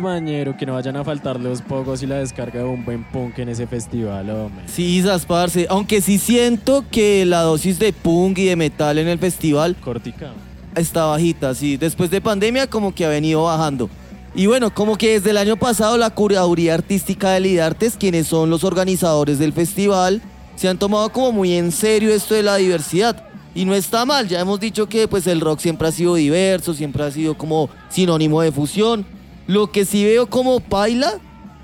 mañero, 0.00 0.56
que 0.56 0.66
no 0.66 0.74
vayan 0.74 0.96
a 0.96 1.04
faltar 1.04 1.38
los 1.40 1.62
pocos 1.62 2.02
y 2.02 2.06
la 2.06 2.16
descarga 2.16 2.60
de 2.60 2.64
un 2.64 2.84
buen 2.84 3.04
punk 3.04 3.38
en 3.38 3.48
ese 3.48 3.66
festival, 3.66 4.30
hombre. 4.30 4.64
Sí, 4.66 5.04
parce. 5.26 5.66
Aunque 5.68 6.00
sí 6.00 6.18
siento 6.18 6.84
que 6.90 7.24
la 7.24 7.42
dosis 7.42 7.78
de 7.78 7.92
punk 7.92 8.38
y 8.38 8.46
de 8.46 8.56
metal 8.56 8.98
en 8.98 9.08
el 9.08 9.18
festival 9.18 9.76
Cortica. 9.76 10.32
está 10.74 11.06
bajita, 11.06 11.54
sí. 11.54 11.76
Después 11.76 12.10
de 12.10 12.20
pandemia 12.20 12.66
como 12.68 12.94
que 12.94 13.04
ha 13.04 13.08
venido 13.08 13.44
bajando. 13.44 13.88
Y 14.34 14.46
bueno, 14.46 14.72
como 14.72 14.96
que 14.96 15.12
desde 15.12 15.30
el 15.30 15.38
año 15.38 15.56
pasado 15.56 15.96
la 15.96 16.10
curaduría 16.10 16.74
artística 16.74 17.30
de 17.30 17.40
Lidartes, 17.40 17.96
quienes 17.96 18.26
son 18.26 18.50
los 18.50 18.62
organizadores 18.62 19.38
del 19.38 19.52
festival, 19.52 20.22
se 20.56 20.68
han 20.68 20.78
tomado 20.78 21.10
como 21.10 21.32
muy 21.32 21.54
en 21.54 21.72
serio 21.72 22.12
esto 22.12 22.34
de 22.34 22.42
la 22.42 22.56
diversidad. 22.56 23.24
Y 23.54 23.64
no 23.64 23.74
está 23.74 24.04
mal, 24.04 24.28
ya 24.28 24.40
hemos 24.40 24.60
dicho 24.60 24.88
que 24.88 25.08
pues 25.08 25.26
el 25.26 25.40
rock 25.40 25.58
siempre 25.60 25.88
ha 25.88 25.92
sido 25.92 26.14
diverso, 26.14 26.74
siempre 26.74 27.02
ha 27.02 27.10
sido 27.10 27.36
como 27.36 27.68
sinónimo 27.88 28.40
de 28.42 28.52
fusión. 28.52 29.04
Lo 29.48 29.72
que 29.72 29.84
sí 29.84 30.04
veo 30.04 30.28
como 30.28 30.60
paila 30.60 31.14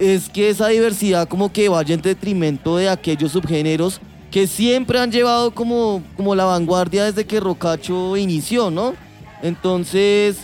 es 0.00 0.28
que 0.28 0.48
esa 0.50 0.66
diversidad 0.68 1.28
como 1.28 1.52
que 1.52 1.68
vaya 1.68 1.94
en 1.94 2.02
detrimento 2.02 2.76
de 2.76 2.88
aquellos 2.88 3.30
subgéneros 3.32 4.00
que 4.32 4.48
siempre 4.48 4.98
han 4.98 5.12
llevado 5.12 5.52
como, 5.52 6.02
como 6.16 6.34
la 6.34 6.44
vanguardia 6.46 7.04
desde 7.04 7.24
que 7.24 7.38
Rocacho 7.38 8.16
inició, 8.16 8.72
¿no? 8.72 8.94
Entonces, 9.42 10.38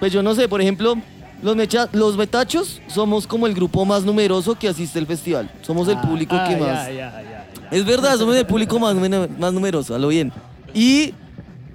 pues 0.00 0.12
yo 0.12 0.22
no 0.22 0.34
sé, 0.34 0.48
por 0.48 0.60
ejemplo, 0.62 0.94
los, 1.42 1.54
mecha- 1.56 1.88
los 1.92 2.16
metachos 2.16 2.80
somos 2.86 3.26
como 3.26 3.46
el 3.46 3.52
grupo 3.54 3.84
más 3.84 4.04
numeroso 4.04 4.54
que 4.58 4.68
asiste 4.68 4.98
al 4.98 5.06
festival. 5.06 5.50
Somos 5.62 5.88
el 5.88 5.98
público 5.98 6.34
que 6.48 6.54
Ah, 6.54 6.58
más... 6.58 6.86
ya, 6.86 6.92
ya, 6.94 7.22
ya. 7.22 7.48
Es 7.70 7.84
verdad, 7.84 8.16
somos 8.16 8.34
el 8.36 8.46
público 8.46 8.78
más, 8.78 8.94
más 9.38 9.52
numeroso, 9.52 9.94
a 9.94 9.98
lo 9.98 10.08
bien. 10.08 10.32
Y 10.72 11.12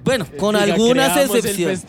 bueno, 0.03 0.25
con 0.37 0.55
Diga, 0.55 0.73
algunas 0.73 1.17
excepciones. 1.17 1.85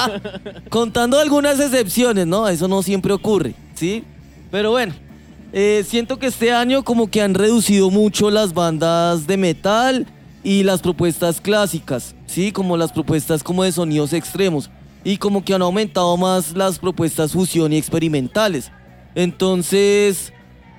Contando 0.68 1.18
algunas 1.18 1.58
excepciones, 1.58 2.26
¿no? 2.26 2.48
Eso 2.48 2.68
no 2.68 2.82
siempre 2.82 3.12
ocurre, 3.12 3.54
¿sí? 3.74 4.04
Pero 4.50 4.70
bueno, 4.70 4.94
eh, 5.52 5.84
siento 5.86 6.18
que 6.18 6.26
este 6.26 6.52
año 6.52 6.84
como 6.84 7.10
que 7.10 7.22
han 7.22 7.34
reducido 7.34 7.90
mucho 7.90 8.30
las 8.30 8.52
bandas 8.52 9.26
de 9.26 9.36
metal 9.36 10.06
y 10.42 10.62
las 10.62 10.80
propuestas 10.80 11.40
clásicas, 11.40 12.14
¿sí? 12.26 12.52
Como 12.52 12.76
las 12.76 12.92
propuestas 12.92 13.42
como 13.42 13.64
de 13.64 13.72
sonidos 13.72 14.12
extremos. 14.12 14.70
Y 15.04 15.16
como 15.16 15.44
que 15.44 15.54
han 15.54 15.62
aumentado 15.62 16.16
más 16.16 16.56
las 16.56 16.78
propuestas 16.78 17.32
fusión 17.32 17.72
y 17.72 17.78
experimentales. 17.78 18.70
Entonces, 19.14 20.32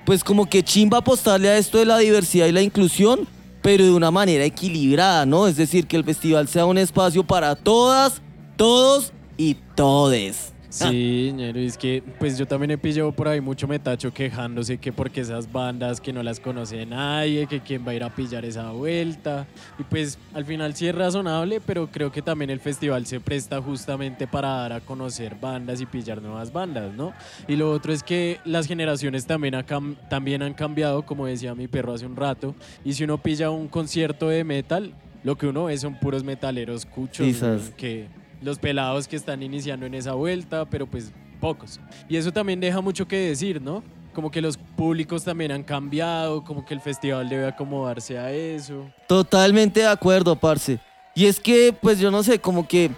pues 0.04 0.22
como 0.22 0.48
que 0.48 0.62
chimba 0.62 0.98
apostarle 0.98 1.48
a 1.48 1.58
esto 1.58 1.78
de 1.78 1.86
la 1.86 1.98
diversidad 1.98 2.46
y 2.46 2.52
la 2.52 2.62
inclusión, 2.62 3.26
pero 3.62 3.84
de 3.84 3.92
una 3.92 4.10
manera 4.10 4.44
equilibrada, 4.44 5.26
¿no? 5.26 5.46
Es 5.46 5.56
decir, 5.56 5.86
que 5.86 5.96
el 5.96 6.04
festival 6.04 6.48
sea 6.48 6.64
un 6.66 6.78
espacio 6.78 7.24
para 7.24 7.54
todas, 7.56 8.22
todos 8.56 9.12
y 9.36 9.54
todes. 9.74 10.52
Sí, 10.70 11.32
ñero, 11.34 11.58
es 11.58 11.76
que 11.76 12.02
pues 12.18 12.38
yo 12.38 12.46
también 12.46 12.70
he 12.70 12.78
pillado 12.78 13.10
por 13.12 13.28
ahí 13.28 13.40
mucho 13.40 13.66
metacho 13.66 14.12
quejándose 14.12 14.78
que 14.78 14.92
porque 14.92 15.20
esas 15.20 15.50
bandas 15.50 16.00
que 16.00 16.12
no 16.12 16.22
las 16.22 16.38
conoce 16.40 16.86
nadie, 16.86 17.46
que 17.46 17.60
quién 17.60 17.84
va 17.86 17.90
a 17.90 17.94
ir 17.96 18.04
a 18.04 18.10
pillar 18.10 18.44
esa 18.44 18.70
vuelta. 18.70 19.46
Y 19.78 19.82
pues 19.84 20.16
al 20.32 20.44
final 20.44 20.74
sí 20.74 20.86
es 20.86 20.94
razonable, 20.94 21.60
pero 21.60 21.88
creo 21.88 22.10
que 22.12 22.22
también 22.22 22.50
el 22.50 22.60
festival 22.60 23.04
se 23.06 23.20
presta 23.20 23.60
justamente 23.60 24.26
para 24.26 24.48
dar 24.48 24.72
a 24.72 24.80
conocer 24.80 25.34
bandas 25.40 25.80
y 25.80 25.86
pillar 25.86 26.22
nuevas 26.22 26.52
bandas, 26.52 26.92
¿no? 26.94 27.12
Y 27.48 27.56
lo 27.56 27.72
otro 27.72 27.92
es 27.92 28.02
que 28.02 28.38
las 28.44 28.66
generaciones 28.66 29.26
también, 29.26 29.56
ha 29.56 29.66
cam- 29.66 29.96
también 30.08 30.42
han 30.42 30.54
cambiado, 30.54 31.04
como 31.04 31.26
decía 31.26 31.54
mi 31.54 31.66
perro 31.66 31.94
hace 31.94 32.06
un 32.06 32.14
rato, 32.16 32.54
y 32.84 32.92
si 32.92 33.02
uno 33.04 33.18
pilla 33.18 33.50
un 33.50 33.68
concierto 33.68 34.28
de 34.28 34.44
metal, 34.44 34.94
lo 35.24 35.36
que 35.36 35.46
uno 35.48 35.64
ve 35.64 35.76
son 35.76 35.98
puros 35.98 36.22
metaleros 36.24 36.86
cuchos, 36.86 37.26
Quizás. 37.26 37.60
güey, 37.62 37.72
que 37.76 38.08
los 38.42 38.58
pelados 38.58 39.06
que 39.08 39.16
están 39.16 39.42
iniciando 39.42 39.86
en 39.86 39.94
esa 39.94 40.12
vuelta, 40.12 40.64
pero 40.64 40.86
pues 40.86 41.12
pocos. 41.40 41.80
Y 42.08 42.16
eso 42.16 42.32
también 42.32 42.60
deja 42.60 42.80
mucho 42.80 43.06
que 43.06 43.16
decir, 43.16 43.60
¿no? 43.60 43.82
Como 44.14 44.30
que 44.30 44.40
los 44.40 44.56
públicos 44.56 45.24
también 45.24 45.52
han 45.52 45.62
cambiado, 45.62 46.44
como 46.44 46.64
que 46.64 46.74
el 46.74 46.80
festival 46.80 47.28
debe 47.28 47.46
acomodarse 47.46 48.18
a 48.18 48.32
eso. 48.32 48.90
Totalmente 49.06 49.80
de 49.80 49.86
acuerdo, 49.86 50.36
parce. 50.36 50.78
Y 51.14 51.26
es 51.26 51.40
que, 51.40 51.74
pues 51.80 51.98
yo 51.98 52.10
no 52.10 52.22
sé, 52.22 52.38
como 52.38 52.66
que 52.66 52.90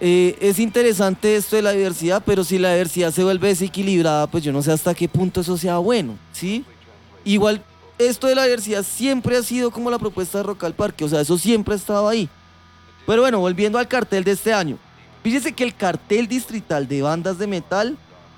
eh, 0.00 0.36
es 0.40 0.58
interesante 0.58 1.36
esto 1.36 1.56
de 1.56 1.62
la 1.62 1.72
diversidad, 1.72 2.22
pero 2.24 2.44
si 2.44 2.58
la 2.58 2.72
diversidad 2.72 3.10
se 3.12 3.24
vuelve 3.24 3.48
desequilibrada, 3.48 4.26
pues 4.26 4.42
yo 4.42 4.52
no 4.52 4.62
sé 4.62 4.72
hasta 4.72 4.94
qué 4.94 5.08
punto 5.08 5.40
eso 5.40 5.56
sea 5.56 5.78
bueno, 5.78 6.18
¿sí? 6.32 6.64
Igual, 7.24 7.62
esto 7.98 8.26
de 8.26 8.34
la 8.34 8.44
diversidad 8.44 8.82
siempre 8.82 9.36
ha 9.36 9.42
sido 9.42 9.70
como 9.70 9.90
la 9.90 9.98
propuesta 9.98 10.38
de 10.38 10.44
Rock 10.44 10.64
al 10.64 10.74
Parque, 10.74 11.04
o 11.04 11.08
sea, 11.08 11.20
eso 11.20 11.38
siempre 11.38 11.74
ha 11.74 11.76
estado 11.76 12.08
ahí. 12.08 12.28
Pero 13.06 13.22
bueno, 13.22 13.40
volviendo 13.40 13.78
al 13.78 13.88
cartel 13.88 14.24
de 14.24 14.32
este 14.32 14.52
año. 14.52 14.78
Fíjese 15.22 15.52
que 15.52 15.64
el 15.64 15.74
cartel 15.74 16.28
distrital 16.28 16.86
de 16.86 17.02
bandas 17.02 17.38
de 17.38 17.46
metal, 17.46 17.96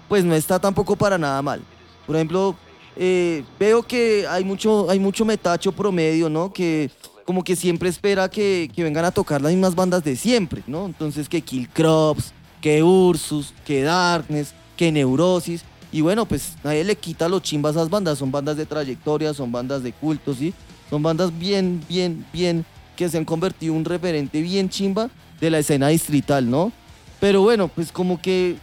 pues 0.09 0.24
no 0.24 0.35
está 0.35 0.59
tampoco 0.59 0.96
para 0.96 1.18
nada 1.18 1.42
mal. 1.42 1.62
Por 2.07 2.14
ejemplo, 2.14 2.57
eh, 2.96 3.44
veo 3.59 3.83
que 3.83 4.26
hay 4.29 4.44
mucho, 4.44 4.88
hay 4.88 4.98
mucho 4.98 5.24
metacho 5.24 5.72
promedio, 5.72 6.29
¿no? 6.29 6.52
Que 6.52 6.90
como 7.24 7.42
que 7.42 7.57
siempre 7.57 7.88
espera 7.88 8.31
que, 8.31 8.70
vengan 8.76 9.05
a 9.05 9.11
tocar 9.11 9.42
las 9.42 9.50
mismas 9.50 9.74
bandas 9.74 10.02
de 10.05 10.16
siempre, 10.16 10.62
¿no? 10.66 10.87
Entonces 10.87 11.29
que 11.29 11.40
Kill 11.42 11.68
Crops, 11.68 12.33
que 12.61 12.83
Ursus, 12.83 13.52
que 13.64 13.83
Darkness, 13.83 14.55
que 14.76 14.92
Neurosis. 14.92 15.64
Y 15.90 16.00
bueno, 16.00 16.24
pues 16.26 16.55
nadie 16.62 16.85
le 16.85 16.96
quita 16.96 17.29
los 17.29 17.42
chimbas 17.42 17.76
a 17.76 17.81
esas 17.81 17.90
bandas. 17.90 18.18
Son 18.18 18.31
bandas 18.31 18.57
de 18.57 18.64
trayectoria, 18.64 19.35
son 19.35 19.50
bandas 19.50 19.83
de 19.83 19.92
culto, 19.92 20.35
¿sí? 20.35 20.55
Son 20.88 21.02
bandas 21.02 21.37
bien, 21.37 21.83
bien, 21.88 22.24
bien, 22.33 22.64
que 22.96 23.09
se 23.09 23.18
han 23.18 23.24
convertido 23.24 23.74
en 23.74 23.78
un 23.80 23.85
referente 23.85 24.40
bien 24.40 24.68
chimba 24.68 25.11
de 25.40 25.50
la 25.50 25.59
escena 25.59 25.88
distrital, 25.88 26.50
¿no? 26.50 26.72
Pero 27.20 27.42
bueno, 27.42 27.68
pues 27.68 27.92
como 27.92 28.20
que 28.20 28.56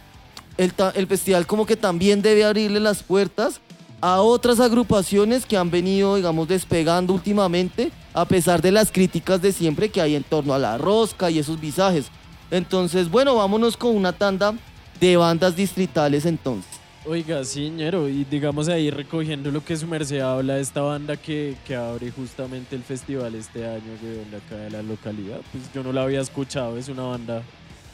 el, 0.56 0.72
el 0.94 1.06
festival 1.06 1.46
como 1.46 1.66
que 1.66 1.76
también 1.76 2.20
debe 2.20 2.44
abrirle 2.44 2.80
las 2.80 3.02
puertas 3.02 3.60
a 4.00 4.20
otras 4.20 4.60
agrupaciones 4.60 5.46
que 5.46 5.56
han 5.56 5.70
venido, 5.70 6.16
digamos, 6.16 6.46
despegando 6.46 7.14
últimamente, 7.14 7.90
a 8.12 8.26
pesar 8.26 8.60
de 8.60 8.70
las 8.70 8.92
críticas 8.92 9.40
de 9.40 9.52
siempre 9.52 9.88
que 9.88 10.00
hay 10.00 10.14
en 10.14 10.22
torno 10.22 10.52
a 10.52 10.58
la 10.58 10.76
rosca 10.76 11.30
y 11.30 11.38
esos 11.38 11.58
visajes. 11.58 12.06
Entonces, 12.50 13.10
bueno, 13.10 13.36
vámonos 13.36 13.76
con 13.76 13.96
una 13.96 14.12
tanda 14.12 14.54
de 15.00 15.16
bandas 15.16 15.56
distritales 15.56 16.26
entonces. 16.26 16.73
Oiga, 17.06 17.44
sí, 17.44 17.68
ñero, 17.68 18.08
y 18.08 18.24
digamos 18.24 18.68
ahí 18.68 18.90
recogiendo 18.90 19.50
lo 19.50 19.62
que 19.62 19.76
su 19.76 19.86
merced 19.86 20.20
habla 20.20 20.54
de 20.54 20.62
esta 20.62 20.80
banda 20.80 21.18
que, 21.18 21.54
que 21.66 21.76
abre 21.76 22.10
justamente 22.10 22.74
el 22.74 22.82
festival 22.82 23.34
este 23.34 23.66
año 23.66 23.92
de 24.00 24.24
de 24.24 24.36
acá 24.38 24.56
de 24.56 24.70
la 24.70 24.82
localidad, 24.82 25.40
pues 25.52 25.64
yo 25.74 25.82
no 25.82 25.92
la 25.92 26.04
había 26.04 26.22
escuchado, 26.22 26.78
es 26.78 26.88
una 26.88 27.02
banda 27.02 27.42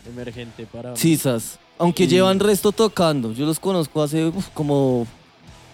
emergente 0.08 0.64
para 0.64 0.92
mí. 0.92 0.96
Sisas. 0.96 1.58
Aunque 1.76 2.04
Y- 2.04 2.06
llevan 2.08 2.38
resto 2.38 2.70
tocando. 2.70 3.32
Yo 3.32 3.46
los 3.46 3.58
conozco 3.58 4.00
hace 4.02 4.26
uf, 4.26 4.48
como 4.54 5.06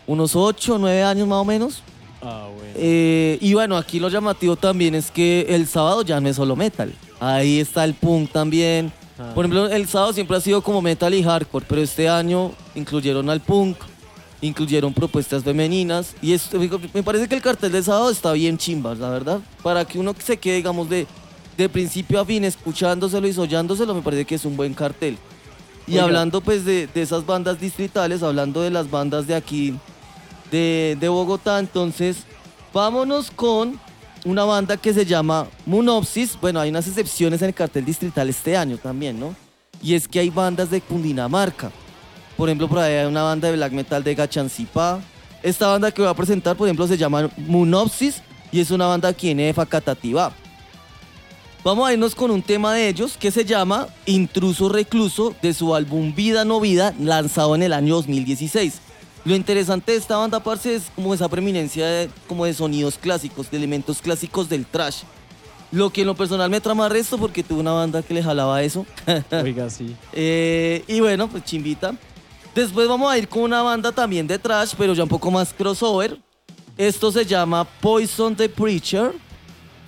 unos 0.07 0.35
8 0.35 0.77
o 0.77 0.79
9 0.79 1.03
años 1.03 1.29
más 1.29 1.39
o 1.39 1.45
menos. 1.45 1.83
Ah, 2.23 2.49
bueno. 2.57 2.73
Eh, 2.77 3.37
y 3.43 3.53
bueno, 3.53 3.77
aquí 3.77 4.01
lo 4.01 4.09
llamativo 4.09 4.57
también 4.57 4.95
es 4.95 5.11
que 5.11 5.45
el 5.51 5.67
sábado 5.67 6.01
ya 6.03 6.19
no 6.21 6.29
es 6.31 6.37
solo 6.37 6.57
metal. 6.57 6.95
Ahí 7.21 7.61
está 7.61 7.85
el 7.85 7.93
punk 7.95 8.31
también. 8.33 8.91
Ah. 9.19 9.33
Por 9.35 9.45
ejemplo, 9.45 9.69
el 9.69 9.89
sábado 9.89 10.13
siempre 10.13 10.37
ha 10.37 10.41
sido 10.41 10.63
como 10.63 10.83
metal 10.83 11.15
y 11.15 11.23
hardcore, 11.23 11.65
pero 11.69 11.81
este 11.81 12.09
año 12.09 12.53
incluyeron 12.75 13.31
al 13.31 13.41
punk, 13.41 13.77
incluyeron 14.41 14.93
propuestas 14.93 15.43
femeninas. 15.43 16.15
Y 16.21 16.33
esto, 16.33 16.59
me 16.93 17.03
parece 17.03 17.29
que 17.29 17.35
el 17.35 17.43
cartel 17.43 17.73
de 17.73 17.83
sábado 17.83 18.11
está 18.11 18.33
bien 18.33 18.59
chimba, 18.59 18.95
la 18.95 19.11
verdad. 19.11 19.41
Para 19.63 19.85
que 19.85 19.99
uno 19.99 20.15
se 20.19 20.37
quede, 20.37 20.57
digamos, 20.57 20.89
de, 20.89 21.07
de 21.57 21.69
principio 21.69 22.21
a 22.21 22.25
fin, 22.25 22.45
escuchándoselo 22.45 23.27
y 23.27 23.33
sollándoselo, 23.33 23.95
me 23.95 24.03
parece 24.03 24.25
que 24.25 24.35
es 24.35 24.45
un 24.45 24.57
buen 24.57 24.75
cartel. 24.75 25.19
Y 25.87 25.93
Oiga. 25.93 26.05
hablando 26.05 26.41
pues 26.41 26.65
de, 26.65 26.89
de 26.89 27.03
esas 27.03 27.25
bandas 27.25 27.61
distritales, 27.61 28.23
hablando 28.23 28.61
de 28.61 28.71
las 28.71 28.91
bandas 28.91 29.27
de 29.27 29.35
aquí, 29.35 29.75
de, 30.51 30.97
de 31.01 31.09
Bogotá, 31.09 31.59
entonces 31.59 32.19
vámonos 32.73 33.31
con 33.31 33.81
una 34.27 34.45
banda 34.45 34.77
que 34.77 34.93
se 34.93 35.07
llama 35.07 35.47
Munopsis. 35.65 36.37
Bueno, 36.41 36.61
hay 36.61 36.71
unas 36.71 36.87
excepciones 36.89 37.41
en 37.43 37.49
el 37.49 37.55
cartel 37.55 37.85
distrital 37.85 38.29
este 38.29 38.57
año 38.57 38.77
también, 38.77 39.19
¿no? 39.19 39.35
Y 39.81 39.95
es 39.95 40.09
que 40.09 40.19
hay 40.19 40.31
bandas 40.31 40.69
de 40.69 40.81
Cundinamarca. 40.81 41.71
Por 42.37 42.49
ejemplo, 42.49 42.69
por 42.69 42.81
ahí 42.81 42.95
hay 42.95 43.07
una 43.07 43.23
banda 43.23 43.49
de 43.49 43.57
black 43.57 43.73
metal 43.73 44.03
de 44.03 44.15
Gachancipá. 44.17 45.01
Esta 45.43 45.69
banda 45.69 45.93
que 45.93 46.03
voy 46.03 46.11
a 46.11 46.15
presentar, 46.15 46.57
por 46.57 46.67
ejemplo, 46.67 46.89
se 46.89 46.99
llama 46.99 47.31
Munopsis 47.37 48.21
y 48.51 48.59
es 48.59 48.71
una 48.73 48.87
banda 48.87 49.09
aquí 49.09 49.31
en 49.31 49.55
Facatativá. 49.55 50.33
Vamos 51.63 51.89
a 51.89 51.93
irnos 51.93 52.15
con 52.15 52.31
un 52.33 52.43
tema 52.43 52.75
de 52.75 52.89
ellos 52.89 53.17
que 53.17 53.31
se 53.31 53.45
llama 53.45 53.87
Intruso 54.07 54.69
Recluso 54.69 55.37
de 55.41 55.55
su 55.55 55.75
álbum 55.75 56.15
Vida 56.15 56.45
No 56.45 56.61
Vida, 56.61 56.95
lanzado 56.99 57.55
en 57.55 57.63
el 57.63 57.73
año 57.73 57.95
2016. 57.95 58.86
Lo 59.27 59.35
interesante 59.35 59.91
de 59.91 59.99
esta 59.99 60.17
banda, 60.17 60.39
parce, 60.39 60.77
es 60.77 60.85
como 60.95 61.13
esa 61.13 61.29
preeminencia 61.29 61.85
de, 61.85 62.11
como 62.29 62.45
de 62.45 62.55
sonidos 62.55 62.97
clásicos, 62.97 63.51
de 63.51 63.57
elementos 63.57 64.01
clásicos 64.01 64.49
del 64.49 64.65
trash. 64.65 65.03
Lo 65.73 65.91
que 65.91 66.03
en 66.03 66.07
lo 66.07 66.15
personal 66.15 66.49
me 66.49 66.61
trama 66.61 66.89
resto 66.89 67.19
porque 67.19 67.43
tuve 67.43 67.59
una 67.59 67.73
banda 67.73 68.05
que 68.05 68.15
le 68.15 68.23
jalaba 68.23 68.63
eso. 68.63 68.87
Oiga, 69.43 69.69
sí. 69.69 69.97
Eh, 70.13 70.85
y 70.87 71.01
bueno, 71.01 71.27
pues 71.27 71.43
chimbita. 71.43 71.93
Después 72.55 72.87
vamos 72.87 73.13
a 73.13 73.19
ir 73.19 73.27
con 73.29 73.43
una 73.43 73.63
banda 73.63 73.91
también 73.91 74.29
de 74.29 74.39
trash, 74.39 74.75
pero 74.79 74.95
ya 74.95 75.03
un 75.03 75.09
poco 75.09 75.29
más 75.29 75.53
crossover. 75.53 76.17
Esto 76.79 77.11
se 77.11 77.27
llama 77.27 77.65
Poison 77.65 78.37
the 78.37 78.49
Preacher, 78.49 79.11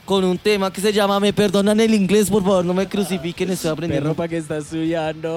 con 0.04 0.24
un 0.24 0.36
tema 0.36 0.72
que 0.72 0.80
se 0.80 0.92
llama, 0.92 1.20
me 1.20 1.32
perdonan 1.32 1.78
el 1.78 1.94
inglés, 1.94 2.28
por 2.28 2.42
favor, 2.42 2.64
no 2.64 2.74
me 2.74 2.88
crucifiquen, 2.88 3.50
estoy 3.50 3.70
aprendiendo. 3.70 4.08
Perro, 4.08 4.16
¿para 4.16 4.28
qué 4.28 4.38
estás 4.38 4.64
estudiando? 4.64 5.36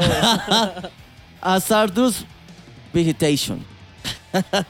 Hazardous 1.41 2.25
Vegetation. 2.91 3.70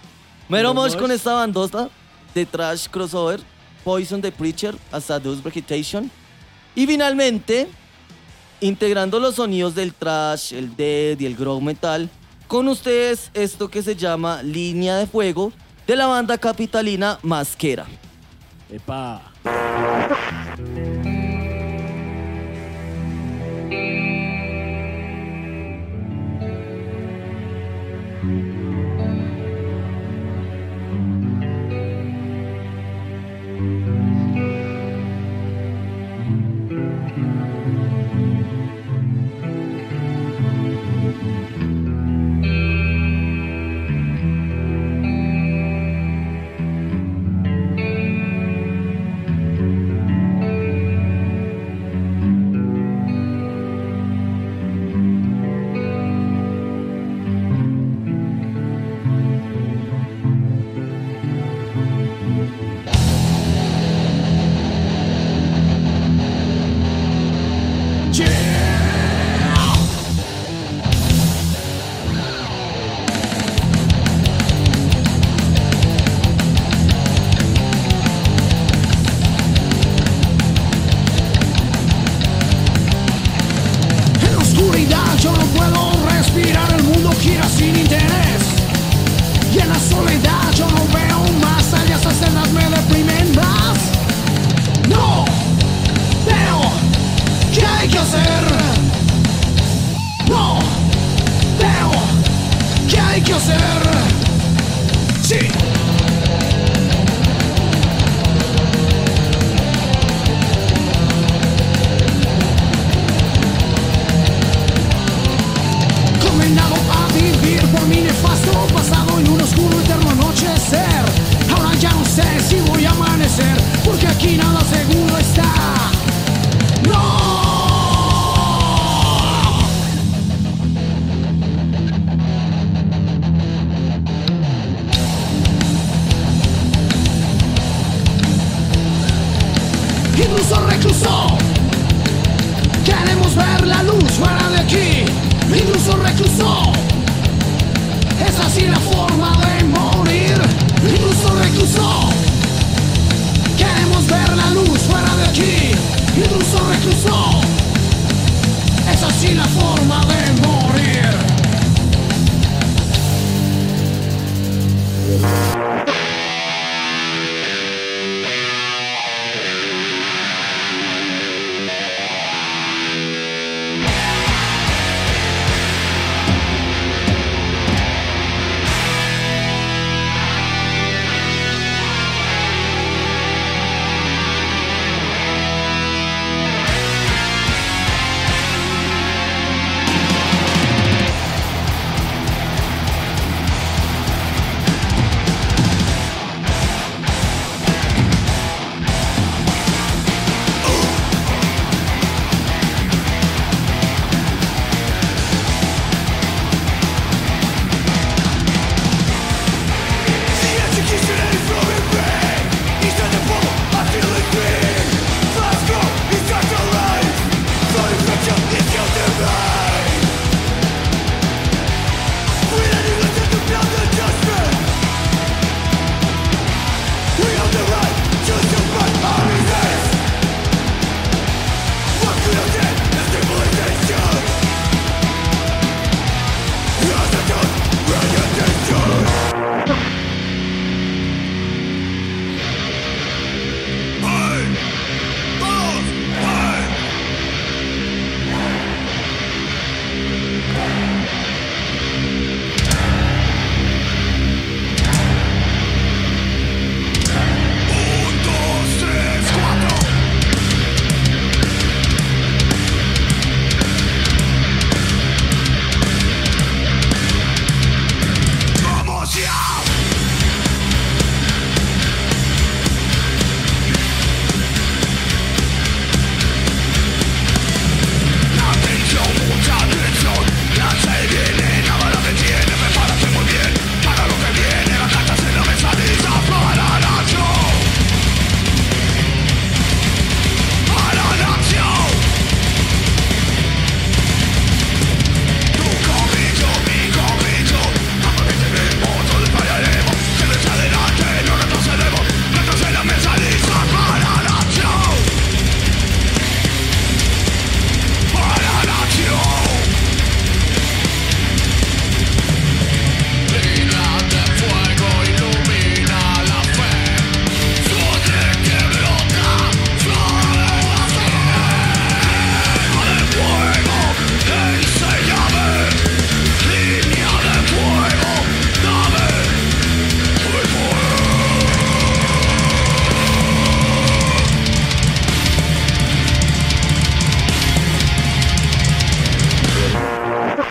Mero 0.50 0.70
Mero 0.70 0.74
mosh 0.74 0.92
mosh. 0.92 1.02
con 1.02 1.12
esta 1.12 1.34
bandota 1.34 1.90
de 2.34 2.46
trash 2.46 2.88
crossover, 2.88 3.42
Poison 3.84 4.22
the 4.22 4.32
Preacher, 4.32 4.76
Hazardous 4.92 5.42
Vegetation. 5.42 6.10
Y 6.76 6.88
finalmente, 6.88 7.68
integrando 8.60 9.20
los 9.20 9.36
sonidos 9.36 9.76
del 9.76 9.94
trash, 9.94 10.54
el 10.54 10.76
dead 10.76 11.20
y 11.20 11.26
el 11.26 11.36
grow 11.36 11.60
metal, 11.60 12.10
con 12.48 12.68
ustedes 12.68 13.32
esto 13.34 13.70
que 13.70 13.82
se 13.82 13.96
llama 13.96 14.44
Línea 14.44 14.98
de 14.98 15.08
Fuego 15.08 15.52
de 15.88 15.96
la 15.96 16.08
banda 16.08 16.38
capitalina 16.38 17.20
Masquera. 17.22 17.86
Epa. 18.70 19.22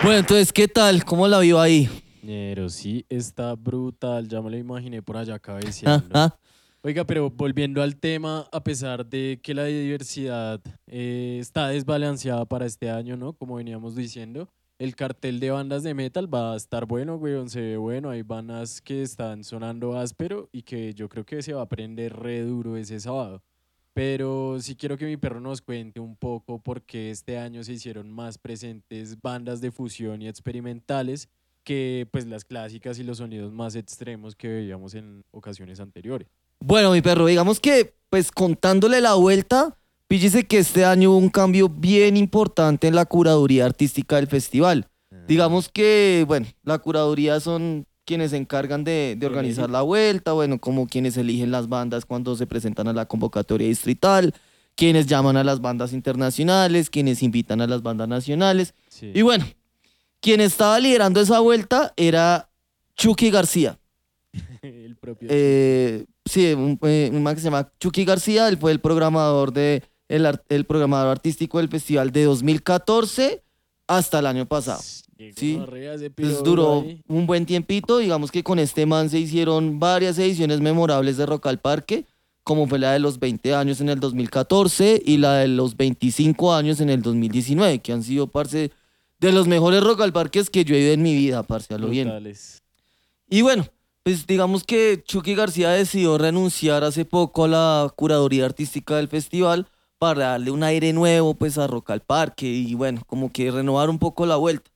Bueno, 0.03 0.17
entonces, 0.17 0.51
¿qué 0.51 0.67
tal? 0.67 1.05
¿Cómo 1.05 1.27
la 1.27 1.39
vio 1.39 1.61
ahí? 1.61 1.87
Ñero, 2.23 2.69
sí, 2.69 3.05
está 3.07 3.53
brutal. 3.53 4.27
Ya 4.27 4.41
me 4.41 4.49
lo 4.49 4.57
imaginé 4.57 5.03
por 5.03 5.15
allá 5.15 5.37
cabeceando. 5.37 6.07
Ajá. 6.11 6.39
Oiga, 6.81 7.05
pero 7.05 7.29
volviendo 7.29 7.83
al 7.83 7.95
tema, 7.95 8.47
a 8.51 8.63
pesar 8.63 9.05
de 9.05 9.39
que 9.43 9.53
la 9.53 9.65
diversidad 9.65 10.59
eh, 10.87 11.37
está 11.39 11.67
desbalanceada 11.67 12.45
para 12.45 12.65
este 12.65 12.89
año, 12.89 13.15
¿no? 13.15 13.33
Como 13.33 13.55
veníamos 13.57 13.95
diciendo, 13.95 14.49
el 14.79 14.95
cartel 14.95 15.39
de 15.39 15.51
bandas 15.51 15.83
de 15.83 15.93
metal 15.93 16.33
va 16.33 16.53
a 16.53 16.57
estar 16.57 16.87
bueno, 16.87 17.17
weón, 17.17 17.51
se 17.51 17.61
ve 17.61 17.77
bueno. 17.77 18.09
Hay 18.09 18.23
bandas 18.23 18.81
que 18.81 19.03
están 19.03 19.43
sonando 19.43 19.95
áspero 19.99 20.49
y 20.51 20.63
que 20.63 20.95
yo 20.95 21.09
creo 21.09 21.25
que 21.25 21.43
se 21.43 21.53
va 21.53 21.61
a 21.61 21.69
prender 21.69 22.15
re 22.15 22.41
duro 22.41 22.75
ese 22.75 22.99
sábado. 22.99 23.43
Pero 23.93 24.57
sí 24.61 24.75
quiero 24.75 24.97
que 24.97 25.05
mi 25.05 25.17
perro 25.17 25.41
nos 25.41 25.61
cuente 25.61 25.99
un 25.99 26.15
poco 26.15 26.59
por 26.59 26.81
qué 26.81 27.11
este 27.11 27.37
año 27.37 27.63
se 27.63 27.73
hicieron 27.73 28.09
más 28.09 28.37
presentes 28.37 29.21
bandas 29.21 29.59
de 29.59 29.71
fusión 29.71 30.21
y 30.21 30.27
experimentales 30.27 31.29
que 31.63 32.07
pues 32.11 32.25
las 32.25 32.45
clásicas 32.45 32.99
y 32.99 33.03
los 33.03 33.17
sonidos 33.17 33.51
más 33.51 33.75
extremos 33.75 34.35
que 34.35 34.47
veíamos 34.47 34.95
en 34.95 35.23
ocasiones 35.31 35.79
anteriores. 35.79 36.27
Bueno, 36.59 36.91
mi 36.91 37.01
perro, 37.01 37.25
digamos 37.25 37.59
que, 37.59 37.95
pues 38.09 38.31
contándole 38.31 39.01
la 39.01 39.15
vuelta, 39.15 39.77
píllese 40.07 40.45
que 40.47 40.59
este 40.59 40.85
año 40.85 41.11
hubo 41.11 41.17
un 41.17 41.29
cambio 41.29 41.69
bien 41.69 42.17
importante 42.17 42.87
en 42.87 42.95
la 42.95 43.05
curaduría 43.05 43.65
artística 43.65 44.17
del 44.17 44.27
festival. 44.27 44.87
Digamos 45.27 45.69
que, 45.69 46.23
bueno, 46.27 46.47
la 46.63 46.79
curaduría 46.79 47.39
son 47.39 47.85
quienes 48.05 48.31
se 48.31 48.37
encargan 48.37 48.83
de, 48.83 49.15
de 49.17 49.25
organizar 49.25 49.69
la 49.69 49.81
vuelta, 49.81 50.33
bueno, 50.33 50.59
como 50.59 50.87
quienes 50.87 51.17
eligen 51.17 51.51
las 51.51 51.69
bandas 51.69 52.05
cuando 52.05 52.35
se 52.35 52.47
presentan 52.47 52.87
a 52.87 52.93
la 52.93 53.05
convocatoria 53.05 53.67
distrital, 53.67 54.33
quienes 54.75 55.07
llaman 55.07 55.37
a 55.37 55.43
las 55.43 55.61
bandas 55.61 55.93
internacionales, 55.93 56.89
quienes 56.89 57.23
invitan 57.23 57.61
a 57.61 57.67
las 57.67 57.81
bandas 57.81 58.07
nacionales. 58.07 58.73
Y 59.01 59.21
bueno, 59.21 59.45
quien 60.19 60.41
estaba 60.41 60.79
liderando 60.79 61.21
esa 61.21 61.39
vuelta 61.39 61.93
era 61.97 62.49
Chucky 62.95 63.29
García. 63.31 63.79
el 64.61 64.95
propio. 64.95 65.27
Eh, 65.31 66.05
sí, 66.25 66.53
un, 66.53 66.79
eh, 66.83 67.09
un 67.11 67.23
man 67.23 67.35
que 67.35 67.41
se 67.41 67.45
llama 67.45 67.71
Chucky 67.79 68.05
García, 68.05 68.47
él 68.47 68.57
fue 68.57 68.71
el 68.71 68.79
programador 68.79 69.51
de 69.51 69.83
el, 70.07 70.27
el 70.49 70.65
programador 70.65 71.09
artístico 71.09 71.57
del 71.57 71.69
festival 71.69 72.11
de 72.11 72.25
2014 72.25 73.43
hasta 73.87 74.19
el 74.19 74.27
año 74.27 74.45
pasado. 74.45 74.81
Sí. 75.35 75.61
Pues 76.15 76.43
duró 76.43 76.81
ahí. 76.81 77.01
un 77.07 77.27
buen 77.27 77.45
tiempito, 77.45 77.99
digamos 77.99 78.31
que 78.31 78.43
con 78.43 78.59
este 78.59 78.85
man 78.85 79.09
se 79.09 79.19
hicieron 79.19 79.79
varias 79.79 80.17
ediciones 80.17 80.59
memorables 80.61 81.17
de 81.17 81.25
Rock 81.25 81.47
al 81.47 81.59
Parque, 81.59 82.05
como 82.43 82.67
fue 82.67 82.79
la 82.79 82.93
de 82.93 82.99
los 82.99 83.19
20 83.19 83.53
años 83.53 83.81
en 83.81 83.89
el 83.89 83.99
2014 83.99 85.01
y 85.05 85.17
la 85.17 85.35
de 85.35 85.47
los 85.47 85.77
25 85.77 86.53
años 86.53 86.79
en 86.79 86.89
el 86.89 87.01
2019, 87.01 87.79
que 87.79 87.93
han 87.93 88.03
sido, 88.03 88.27
parce, 88.27 88.71
de 89.19 89.31
los 89.31 89.47
mejores 89.47 89.83
Rock 89.83 90.01
al 90.01 90.13
Parques 90.13 90.49
que 90.49 90.65
yo 90.65 90.75
he 90.75 90.79
ido 90.79 90.93
en 90.93 91.03
mi 91.03 91.13
vida, 91.15 91.43
parce, 91.43 91.73
a 91.73 91.77
lo 91.77 91.87
bien. 91.87 92.11
Y 93.29 93.43
bueno, 93.43 93.67
pues 94.03 94.25
digamos 94.25 94.63
que 94.63 95.03
Chucky 95.05 95.35
García 95.35 95.69
decidió 95.69 96.17
renunciar 96.17 96.83
hace 96.83 97.05
poco 97.05 97.43
a 97.43 97.47
la 97.47 97.93
curaduría 97.95 98.45
artística 98.45 98.95
del 98.95 99.07
festival 99.07 99.67
para 99.99 100.29
darle 100.29 100.49
un 100.49 100.63
aire 100.63 100.93
nuevo 100.93 101.35
pues 101.35 101.59
a 101.59 101.67
Rock 101.67 101.91
al 101.91 102.01
Parque 102.01 102.47
y 102.47 102.73
bueno, 102.73 103.03
como 103.05 103.31
que 103.31 103.51
renovar 103.51 103.91
un 103.91 103.99
poco 103.99 104.25
la 104.25 104.37
vuelta. 104.37 104.70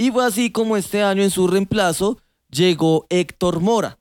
Y 0.00 0.10
fue 0.10 0.24
así 0.24 0.50
como 0.50 0.78
este 0.78 1.02
año 1.02 1.22
en 1.22 1.28
su 1.28 1.46
reemplazo 1.46 2.16
llegó 2.50 3.06
Héctor 3.10 3.60
Mora, 3.60 3.98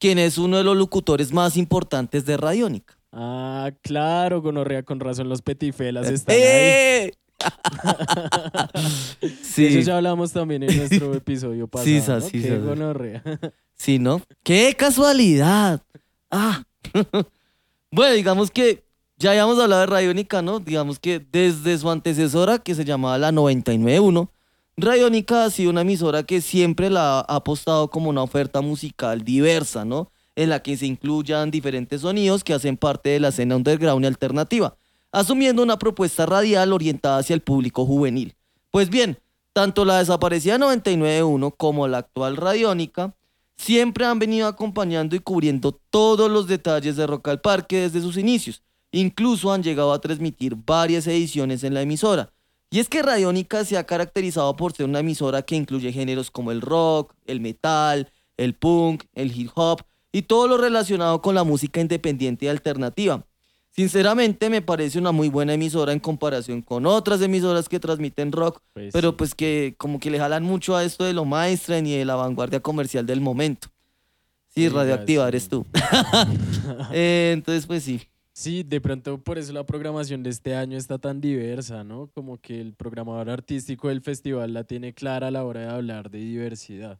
quien 0.00 0.18
es 0.18 0.38
uno 0.38 0.56
de 0.56 0.64
los 0.64 0.76
locutores 0.76 1.32
más 1.32 1.56
importantes 1.56 2.26
de 2.26 2.36
Radiónica. 2.36 2.98
Ah, 3.12 3.70
claro, 3.80 4.42
gonorrea, 4.42 4.82
con 4.82 4.98
razón 4.98 5.28
los 5.28 5.42
petifelas 5.42 6.10
están 6.10 6.34
¡Eh! 6.36 7.12
ahí. 7.38 7.50
Sí. 9.40 9.62
De 9.62 9.78
eso 9.78 9.86
ya 9.86 9.98
hablamos 9.98 10.32
también 10.32 10.64
en 10.64 10.76
nuestro 10.76 11.14
episodio 11.14 11.68
pasado. 11.68 11.86
Sí, 11.86 12.00
sa, 12.00 12.14
¿no? 12.14 12.20
sí, 12.22 12.42
Qué 12.42 12.58
gonorrea. 12.58 13.22
Sí, 13.72 14.00
¿no? 14.00 14.20
¡Qué 14.42 14.74
casualidad! 14.76 15.80
Ah. 16.28 16.64
bueno, 17.92 18.14
digamos 18.16 18.50
que 18.50 18.82
ya 19.16 19.30
habíamos 19.30 19.60
hablado 19.60 19.82
de 19.82 19.86
Radiónica, 19.86 20.42
¿no? 20.42 20.58
Digamos 20.58 20.98
que 20.98 21.20
desde 21.20 21.78
su 21.78 21.88
antecesora, 21.88 22.58
que 22.58 22.74
se 22.74 22.84
llamaba 22.84 23.16
la 23.16 23.30
991, 23.30 24.28
Radiónica 24.78 25.46
ha 25.46 25.50
sido 25.50 25.70
una 25.70 25.80
emisora 25.80 26.24
que 26.24 26.42
siempre 26.42 26.90
la 26.90 27.20
ha 27.20 27.36
apostado 27.36 27.88
como 27.88 28.10
una 28.10 28.22
oferta 28.22 28.60
musical 28.60 29.24
diversa, 29.24 29.86
¿no? 29.86 30.12
En 30.34 30.50
la 30.50 30.62
que 30.62 30.76
se 30.76 30.84
incluyan 30.84 31.50
diferentes 31.50 32.02
sonidos 32.02 32.44
que 32.44 32.52
hacen 32.52 32.76
parte 32.76 33.08
de 33.08 33.20
la 33.20 33.28
escena 33.28 33.56
underground 33.56 34.04
y 34.04 34.06
alternativa, 34.06 34.76
asumiendo 35.12 35.62
una 35.62 35.78
propuesta 35.78 36.26
radial 36.26 36.74
orientada 36.74 37.16
hacia 37.16 37.32
el 37.32 37.40
público 37.40 37.86
juvenil. 37.86 38.34
Pues 38.70 38.90
bien, 38.90 39.18
tanto 39.54 39.86
la 39.86 39.96
desaparecida 39.96 40.58
991 40.58 41.52
como 41.52 41.88
la 41.88 41.96
actual 41.98 42.36
Radiónica 42.36 43.14
siempre 43.56 44.04
han 44.04 44.18
venido 44.18 44.46
acompañando 44.46 45.16
y 45.16 45.20
cubriendo 45.20 45.72
todos 45.88 46.30
los 46.30 46.48
detalles 46.48 46.96
de 46.96 47.06
Rock 47.06 47.28
al 47.28 47.40
Parque 47.40 47.80
desde 47.80 48.02
sus 48.02 48.18
inicios. 48.18 48.62
Incluso 48.92 49.50
han 49.50 49.62
llegado 49.62 49.94
a 49.94 50.02
transmitir 50.02 50.54
varias 50.54 51.06
ediciones 51.06 51.64
en 51.64 51.72
la 51.72 51.80
emisora. 51.80 52.34
Y 52.70 52.80
es 52.80 52.88
que 52.88 53.02
Radiónica 53.02 53.64
se 53.64 53.76
ha 53.78 53.84
caracterizado 53.84 54.54
por 54.56 54.72
ser 54.72 54.86
una 54.86 54.98
emisora 55.00 55.42
que 55.42 55.54
incluye 55.56 55.92
géneros 55.92 56.30
como 56.30 56.50
el 56.52 56.60
rock, 56.60 57.14
el 57.26 57.40
metal, 57.40 58.10
el 58.36 58.54
punk, 58.54 59.04
el 59.14 59.34
hip 59.38 59.50
hop 59.54 59.82
y 60.12 60.22
todo 60.22 60.48
lo 60.48 60.56
relacionado 60.56 61.22
con 61.22 61.34
la 61.34 61.44
música 61.44 61.80
independiente 61.80 62.46
y 62.46 62.48
alternativa. 62.48 63.24
Sinceramente 63.70 64.48
me 64.48 64.62
parece 64.62 64.98
una 64.98 65.12
muy 65.12 65.28
buena 65.28 65.52
emisora 65.54 65.92
en 65.92 66.00
comparación 66.00 66.62
con 66.62 66.86
otras 66.86 67.20
emisoras 67.20 67.68
que 67.68 67.78
transmiten 67.78 68.32
rock, 68.32 68.60
Pues 68.72 68.90
pero 68.92 69.10
sí. 69.10 69.14
pues 69.18 69.34
que 69.34 69.74
como 69.76 70.00
que 70.00 70.10
le 70.10 70.18
jalan 70.18 70.42
mucho 70.42 70.74
a 70.74 70.82
esto 70.82 71.04
de 71.04 71.12
lo 71.12 71.26
maestren 71.26 71.86
y 71.86 71.94
de 71.96 72.04
la 72.06 72.14
vanguardia 72.16 72.60
comercial 72.60 73.04
del 73.04 73.20
momento. 73.20 73.68
Sí, 74.48 74.68
radioactiva 74.70 75.24
sí. 75.24 75.28
eres 75.28 75.48
tú. 75.50 75.66
Eh, 76.92 77.32
entonces 77.34 77.66
pues 77.66 77.82
sí. 77.84 78.00
Sí, 78.38 78.62
de 78.64 78.82
pronto 78.82 79.16
por 79.16 79.38
eso 79.38 79.50
la 79.54 79.64
programación 79.64 80.22
de 80.22 80.28
este 80.28 80.54
año 80.54 80.76
está 80.76 80.98
tan 80.98 81.22
diversa, 81.22 81.84
¿no? 81.84 82.10
Como 82.12 82.36
que 82.38 82.60
el 82.60 82.74
programador 82.74 83.30
artístico 83.30 83.88
del 83.88 84.02
festival 84.02 84.52
la 84.52 84.64
tiene 84.64 84.92
clara 84.92 85.28
a 85.28 85.30
la 85.30 85.42
hora 85.42 85.60
de 85.60 85.68
hablar 85.70 86.10
de 86.10 86.18
diversidad. 86.18 86.98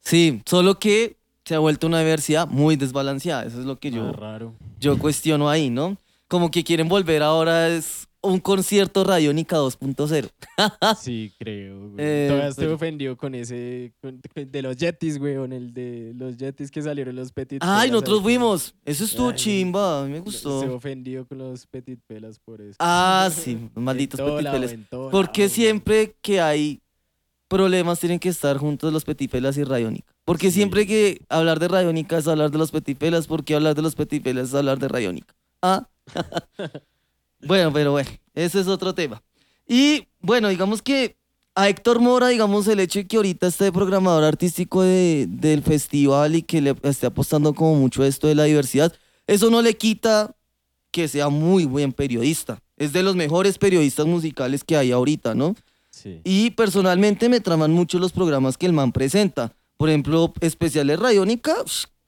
Sí, 0.00 0.42
solo 0.44 0.80
que 0.80 1.18
se 1.44 1.54
ha 1.54 1.60
vuelto 1.60 1.86
una 1.86 2.00
diversidad 2.00 2.48
muy 2.48 2.74
desbalanceada. 2.74 3.44
Eso 3.44 3.60
es 3.60 3.64
lo 3.64 3.78
que 3.78 3.92
yo, 3.92 4.08
Ah, 4.08 4.12
raro. 4.12 4.54
yo 4.80 4.98
cuestiono 4.98 5.48
ahí, 5.48 5.70
¿no? 5.70 5.98
Como 6.26 6.50
que 6.50 6.64
quieren 6.64 6.88
volver 6.88 7.22
ahora 7.22 7.68
es 7.68 8.08
un 8.24 8.38
concierto 8.38 9.02
Radiónica 9.04 9.56
2.0. 9.58 10.30
Sí, 11.00 11.32
creo. 11.38 11.90
güey. 11.90 11.94
Eh, 11.98 12.26
Todavía 12.28 12.48
estoy 12.50 12.64
pero- 12.66 12.74
ofendido 12.76 13.16
con 13.16 13.34
ese, 13.34 13.92
con- 14.00 14.20
de 14.34 14.62
los 14.62 14.76
Yetis, 14.76 15.18
güey, 15.18 15.36
con 15.36 15.52
el 15.52 15.74
de 15.74 16.12
los 16.16 16.36
Yetis 16.36 16.70
que 16.70 16.82
salieron 16.82 17.16
los 17.16 17.32
Petit 17.32 17.60
Ay, 17.62 17.88
Pelas 17.88 17.90
nosotros 17.92 18.22
fuimos. 18.22 18.74
Eso 18.84 19.04
estuvo 19.04 19.30
Ay, 19.30 19.34
chimba, 19.36 20.00
a 20.02 20.04
mí 20.04 20.12
me 20.12 20.18
Estoy 20.18 20.32
gustó. 20.32 20.74
ofendido 20.74 21.26
con 21.26 21.38
los 21.38 21.66
Petit 21.66 21.98
Pelas 22.06 22.38
por 22.38 22.60
eso. 22.60 22.76
Ah, 22.78 23.28
sí, 23.34 23.68
malditos 23.74 24.20
En 24.20 24.26
todo 24.26 24.36
petit 24.36 24.44
lado, 24.44 24.56
pelas. 24.56 24.72
en 24.72 24.84
todo 24.88 25.10
¿Por 25.10 25.32
qué 25.32 25.42
lado, 25.42 25.54
siempre 25.54 26.16
que 26.22 26.40
hay 26.40 26.80
problemas 27.48 28.00
tienen 28.00 28.18
que 28.18 28.28
estar 28.28 28.56
juntos 28.56 28.92
los 28.92 29.04
petipelas 29.04 29.56
y 29.58 29.64
Radiónica? 29.64 30.12
Porque 30.24 30.48
Sí. 30.50 30.58
siempre 30.58 30.86
que 30.86 31.20
hablar 31.28 31.58
de 31.58 31.66
Radiónica 31.68 32.18
es 32.18 32.28
hablar 32.28 32.50
de 32.52 32.58
los 32.58 32.70
petipelas, 32.70 33.26
porque 33.26 33.54
hablar 33.56 33.74
de 33.74 33.82
los 33.82 33.94
petipelas 33.96 34.48
es 34.48 34.54
hablar 34.54 34.78
de 34.78 34.86
Radiónica. 34.88 35.34
Ah. 35.60 35.88
bueno, 37.42 37.72
pero 37.72 37.92
bueno, 37.92 38.10
ese 38.34 38.60
es 38.60 38.68
otro 38.68 38.94
tema. 38.94 39.22
Y 39.68 40.06
bueno, 40.20 40.48
digamos 40.48 40.82
que 40.82 41.16
a 41.54 41.68
Héctor 41.68 42.00
Mora, 42.00 42.28
digamos, 42.28 42.66
el 42.68 42.80
hecho 42.80 42.98
de 43.00 43.06
que 43.06 43.16
ahorita 43.16 43.46
esté 43.46 43.70
programador 43.72 44.24
artístico 44.24 44.82
de- 44.82 45.26
del 45.28 45.62
festival 45.62 46.34
y 46.36 46.42
que 46.42 46.60
le 46.60 46.74
esté 46.82 47.06
apostando 47.06 47.52
como 47.54 47.74
mucho 47.76 48.02
a 48.02 48.06
esto 48.06 48.26
de 48.26 48.34
la 48.34 48.44
diversidad, 48.44 48.92
eso 49.26 49.50
no 49.50 49.60
le 49.62 49.74
quita 49.76 50.34
que 50.90 51.08
sea 51.08 51.28
muy 51.28 51.64
buen 51.64 51.92
periodista. 51.92 52.60
Es 52.76 52.92
de 52.92 53.02
los 53.02 53.16
mejores 53.16 53.58
periodistas 53.58 54.06
musicales 54.06 54.64
que 54.64 54.76
hay 54.76 54.92
ahorita, 54.92 55.34
¿no? 55.34 55.54
Sí. 55.90 56.20
Y 56.24 56.50
personalmente 56.50 57.28
me 57.28 57.40
traman 57.40 57.70
mucho 57.72 57.98
los 57.98 58.12
programas 58.12 58.56
que 58.56 58.66
el 58.66 58.72
man 58.72 58.92
presenta. 58.92 59.52
Por 59.76 59.88
ejemplo, 59.90 60.32
Especiales 60.40 60.98
Radiónica 60.98 61.54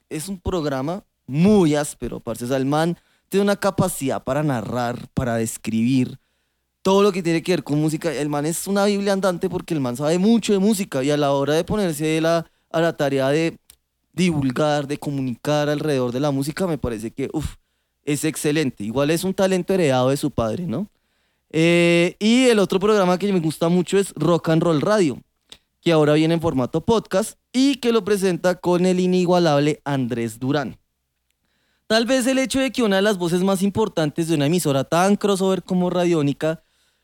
es 0.09 0.27
un 0.27 0.39
programa 0.39 1.03
muy 1.27 1.75
áspero, 1.75 2.19
parce. 2.19 2.45
O 2.45 2.47
sea, 2.47 2.57
el 2.57 2.65
man 2.65 2.97
tiene 3.35 3.43
una 3.43 3.55
capacidad 3.57 4.23
para 4.23 4.43
narrar, 4.43 5.07
para 5.13 5.35
describir 5.35 6.17
todo 6.81 7.03
lo 7.03 7.11
que 7.11 7.21
tiene 7.21 7.41
que 7.43 7.51
ver 7.51 7.63
con 7.63 7.79
música. 7.81 8.13
El 8.13 8.29
man 8.29 8.45
es 8.45 8.67
una 8.67 8.85
biblia 8.85 9.13
andante 9.13 9.49
porque 9.49 9.73
el 9.73 9.81
man 9.81 9.97
sabe 9.97 10.17
mucho 10.19 10.53
de 10.53 10.59
música 10.59 11.03
y 11.03 11.11
a 11.11 11.17
la 11.17 11.31
hora 11.31 11.53
de 11.53 11.63
ponerse 11.63 12.21
la- 12.21 12.45
a 12.71 12.81
la 12.81 12.95
tarea 12.95 13.29
de 13.29 13.57
divulgar, 14.13 14.87
de 14.87 14.97
comunicar 14.97 15.67
alrededor 15.67 16.11
de 16.11 16.19
la 16.19 16.31
música, 16.31 16.65
me 16.67 16.77
parece 16.77 17.11
que 17.11 17.29
es 18.03 18.23
excelente. 18.23 18.83
Igual 18.83 19.11
es 19.11 19.23
un 19.23 19.33
talento 19.33 19.73
heredado 19.73 20.09
de 20.09 20.17
su 20.17 20.31
padre, 20.31 20.65
¿no? 20.65 20.87
Eh, 21.49 22.15
y 22.19 22.45
el 22.45 22.59
otro 22.59 22.79
programa 22.79 23.17
que 23.17 23.31
me 23.33 23.39
gusta 23.39 23.67
mucho 23.67 23.97
es 23.97 24.13
Rock 24.15 24.49
and 24.49 24.63
Roll 24.63 24.81
Radio, 24.81 25.19
que 25.81 25.91
ahora 25.91 26.13
viene 26.13 26.35
en 26.35 26.41
formato 26.41 26.81
podcast 26.85 27.37
y 27.51 27.75
que 27.75 27.91
lo 27.91 28.05
presenta 28.05 28.55
con 28.55 28.85
el 28.85 28.99
inigualable 28.99 29.81
Andrés 29.83 30.39
Durán. 30.39 30.77
Tal 31.87 32.05
vez 32.05 32.25
el 32.25 32.39
hecho 32.39 32.59
de 32.59 32.71
que 32.71 32.83
una 32.83 32.95
de 32.95 33.01
las 33.03 33.17
voces 33.17 33.43
más 33.43 33.61
importantes 33.61 34.27
de 34.27 34.35
una 34.35 34.47
emisora 34.47 34.83
tan 34.83 35.15
crossover 35.15 35.63
como 35.63 35.89
Radiónica 35.89 36.63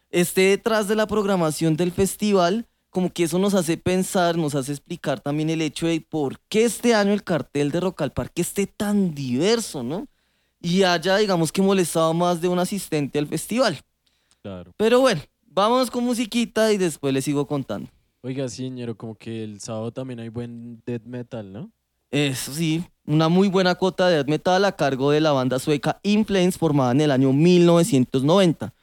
esté 0.09 0.41
detrás 0.41 0.87
de 0.87 0.95
la 0.95 1.07
programación 1.07 1.77
del 1.77 1.91
festival 1.91 2.67
como 2.91 3.11
que 3.11 3.23
eso 3.23 3.39
nos 3.39 3.53
hace 3.53 3.77
pensar, 3.77 4.37
nos 4.37 4.53
hace 4.53 4.73
explicar 4.73 5.21
también 5.21 5.49
el 5.49 5.61
hecho 5.61 5.87
de 5.87 6.01
por 6.01 6.39
qué 6.49 6.65
este 6.65 6.93
año 6.93 7.13
el 7.13 7.23
cartel 7.23 7.71
de 7.71 7.79
Rock 7.79 8.01
al 8.01 8.11
Parque 8.11 8.41
esté 8.41 8.67
tan 8.67 9.15
diverso, 9.15 9.81
¿no? 9.81 10.07
Y 10.59 10.83
haya, 10.83 11.15
digamos 11.15 11.51
que 11.51 11.61
molestado 11.61 12.13
más 12.13 12.41
de 12.41 12.49
un 12.49 12.59
asistente 12.59 13.17
al 13.17 13.27
festival. 13.27 13.79
Claro. 14.41 14.73
Pero 14.75 14.99
bueno, 14.99 15.21
vámonos 15.45 15.89
con 15.89 16.03
musiquita 16.03 16.73
y 16.73 16.77
después 16.77 17.13
les 17.13 17.23
sigo 17.23 17.47
contando. 17.47 17.89
Oiga, 18.21 18.49
sí, 18.49 18.69
ñero, 18.69 18.95
como 18.95 19.15
que 19.15 19.43
el 19.43 19.61
sábado 19.61 19.91
también 19.91 20.19
hay 20.19 20.29
buen 20.29 20.83
death 20.85 21.05
metal, 21.05 21.51
¿no? 21.51 21.71
Eso 22.11 22.53
sí, 22.53 22.83
una 23.05 23.29
muy 23.29 23.47
buena 23.47 23.75
cuota 23.75 24.09
de 24.09 24.17
death 24.17 24.27
metal 24.27 24.65
a 24.65 24.73
cargo 24.73 25.11
de 25.11 25.21
la 25.21 25.31
banda 25.31 25.59
sueca 25.59 25.99
In 26.03 26.25
Flames 26.25 26.57
formada 26.57 26.91
en 26.91 27.01
el 27.01 27.11
año 27.11 27.31
1990. 27.31 28.73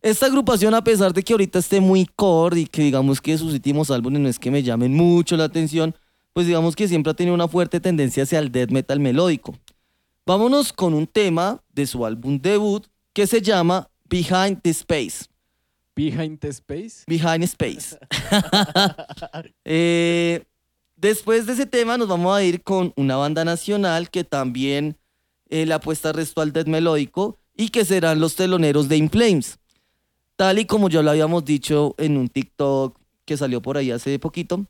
Esta 0.00 0.26
agrupación, 0.26 0.74
a 0.74 0.82
pesar 0.82 1.12
de 1.12 1.22
que 1.22 1.34
ahorita 1.34 1.58
esté 1.58 1.80
muy 1.80 2.06
core 2.06 2.60
y 2.60 2.66
que 2.66 2.82
digamos 2.82 3.20
que 3.20 3.36
sus 3.36 3.52
últimos 3.52 3.90
álbumes 3.90 4.20
no 4.20 4.28
es 4.28 4.38
que 4.38 4.50
me 4.50 4.62
llamen 4.62 4.94
mucho 4.94 5.36
la 5.36 5.44
atención, 5.44 5.94
pues 6.32 6.46
digamos 6.46 6.76
que 6.76 6.88
siempre 6.88 7.10
ha 7.10 7.14
tenido 7.14 7.34
una 7.34 7.48
fuerte 7.48 7.78
tendencia 7.78 8.22
hacia 8.22 8.38
el 8.38 8.50
death 8.50 8.70
metal 8.70 9.00
melódico. 9.00 9.58
Vámonos 10.24 10.72
con 10.72 10.94
un 10.94 11.06
tema 11.06 11.62
de 11.72 11.86
su 11.86 12.06
álbum 12.06 12.38
debut 12.38 12.86
que 13.12 13.26
se 13.26 13.42
llama 13.42 13.90
Behind 14.08 14.62
the 14.62 14.70
Space. 14.70 15.26
Behind 15.94 16.38
the 16.38 16.48
Space. 16.48 17.04
Behind 17.06 17.42
Space. 17.44 17.98
Eh, 19.64 20.44
después 21.00 21.46
de 21.46 21.54
ese 21.54 21.66
tema 21.66 21.96
nos 21.96 22.08
vamos 22.08 22.36
a 22.36 22.42
ir 22.42 22.62
con 22.62 22.92
una 22.96 23.16
banda 23.16 23.44
nacional 23.44 24.10
que 24.10 24.24
también 24.24 24.96
eh, 25.48 25.64
le 25.64 25.74
apuesta 25.74 26.12
resto 26.12 26.40
al 26.40 26.52
death 26.52 26.66
melódico 26.66 27.38
y 27.56 27.70
que 27.70 27.84
serán 27.84 28.20
los 28.20 28.34
teloneros 28.36 28.88
de 28.88 28.96
In 28.96 29.10
Flames. 29.10 29.58
Tal 30.36 30.58
y 30.58 30.66
como 30.66 30.88
ya 30.88 31.02
lo 31.02 31.10
habíamos 31.10 31.44
dicho 31.44 31.94
en 31.98 32.16
un 32.16 32.28
TikTok 32.28 32.96
que 33.24 33.36
salió 33.36 33.60
por 33.60 33.76
ahí 33.76 33.90
hace 33.90 34.18
poquito, 34.18 34.66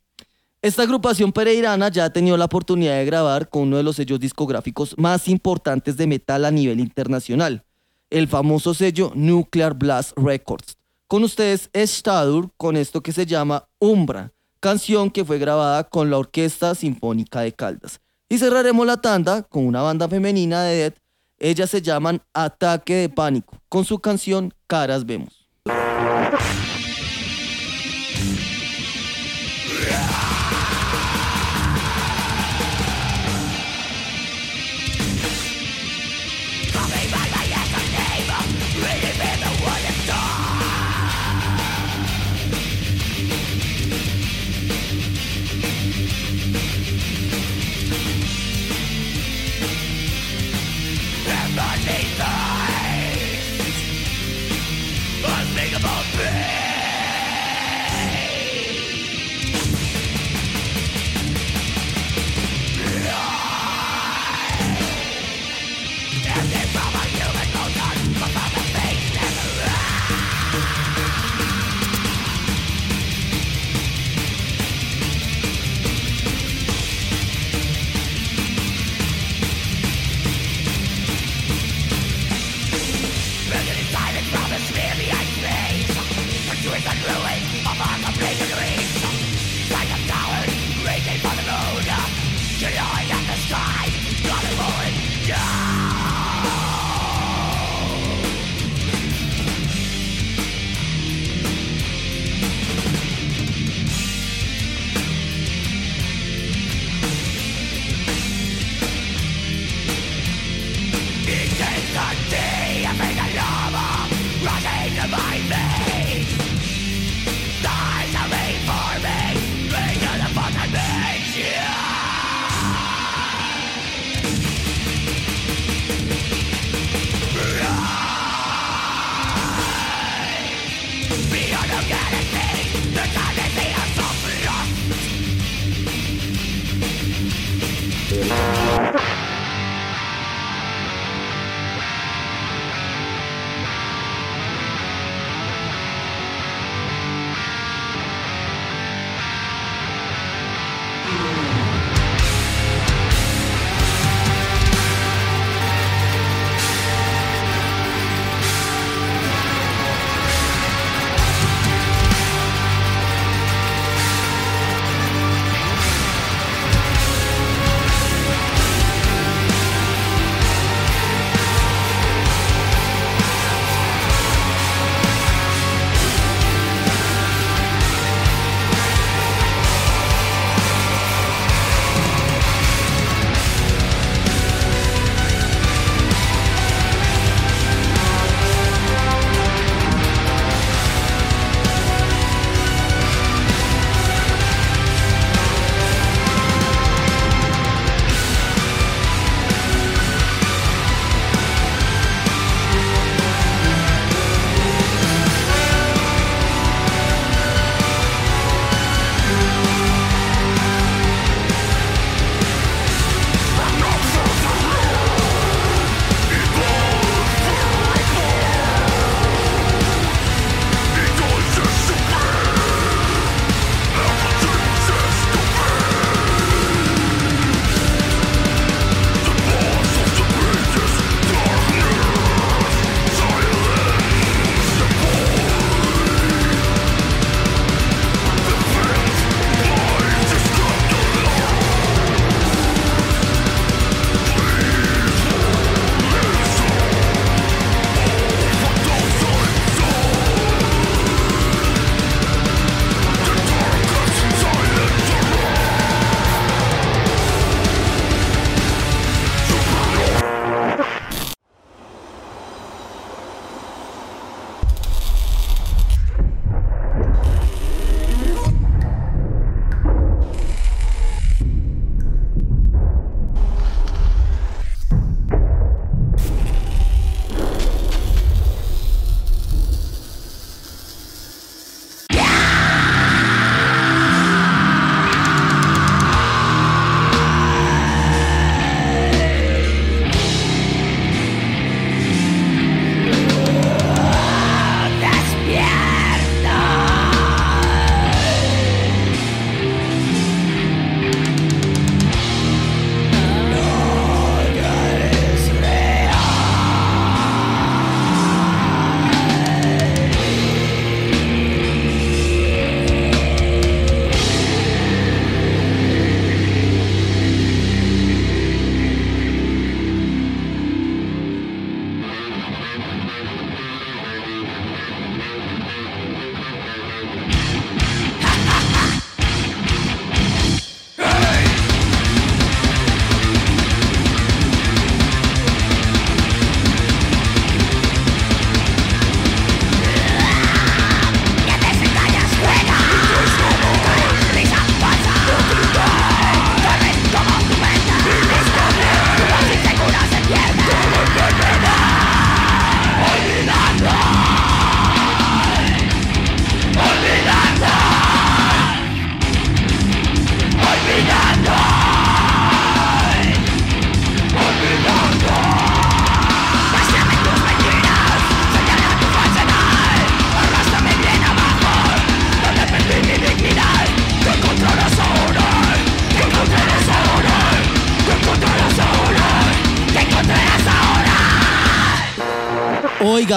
esta 0.63 0.83
agrupación 0.83 1.33
pereirana 1.33 1.89
ya 1.89 2.07
ha 2.07 2.13
tenido 2.13 2.37
la 2.37 2.47
oportunidad 2.47 2.97
de 2.97 3.05
grabar 3.05 3.49
con 3.49 3.63
uno 3.63 3.77
de 3.77 3.83
los 3.83 3.97
sellos 3.97 4.19
discográficos 4.19 4.95
más 4.99 5.29
importantes 5.29 5.97
de 5.97 6.07
metal 6.07 6.45
a 6.45 6.51
nivel 6.51 6.81
internacional, 6.81 7.65
el 8.11 8.27
famoso 8.27 8.75
sello 8.75 9.13
Nuclear 9.15 9.75
Blast 9.75 10.17
Records. 10.17 10.77
Con 11.07 11.23
ustedes 11.23 11.71
Stadur 11.75 12.51
con 12.57 12.77
esto 12.77 13.03
que 13.03 13.13
se 13.13 13.25
llama 13.25 13.69
Umbra, 13.79 14.33
canción 14.61 15.11
que 15.11 15.25
fue 15.25 15.39
grabada 15.39 15.85
con 15.85 16.11
la 16.11 16.19
Orquesta 16.19 16.75
Sinfónica 16.75 17.41
de 17.41 17.53
Caldas. 17.53 18.01
Y 18.29 18.39
cerraremos 18.39 18.87
la 18.87 19.01
tanda 19.01 19.43
con 19.43 19.67
una 19.67 19.83
banda 19.83 20.09
femenina 20.09 20.63
de 20.63 20.77
death, 20.77 20.99
ellas 21.39 21.71
se 21.71 21.83
llaman 21.83 22.21
Ataque 22.35 22.95
de 22.95 23.09
Pánico, 23.09 23.57
con 23.69 23.85
su 23.85 24.01
canción 24.01 24.53
Caras 24.67 25.07
Vemos. 25.07 25.49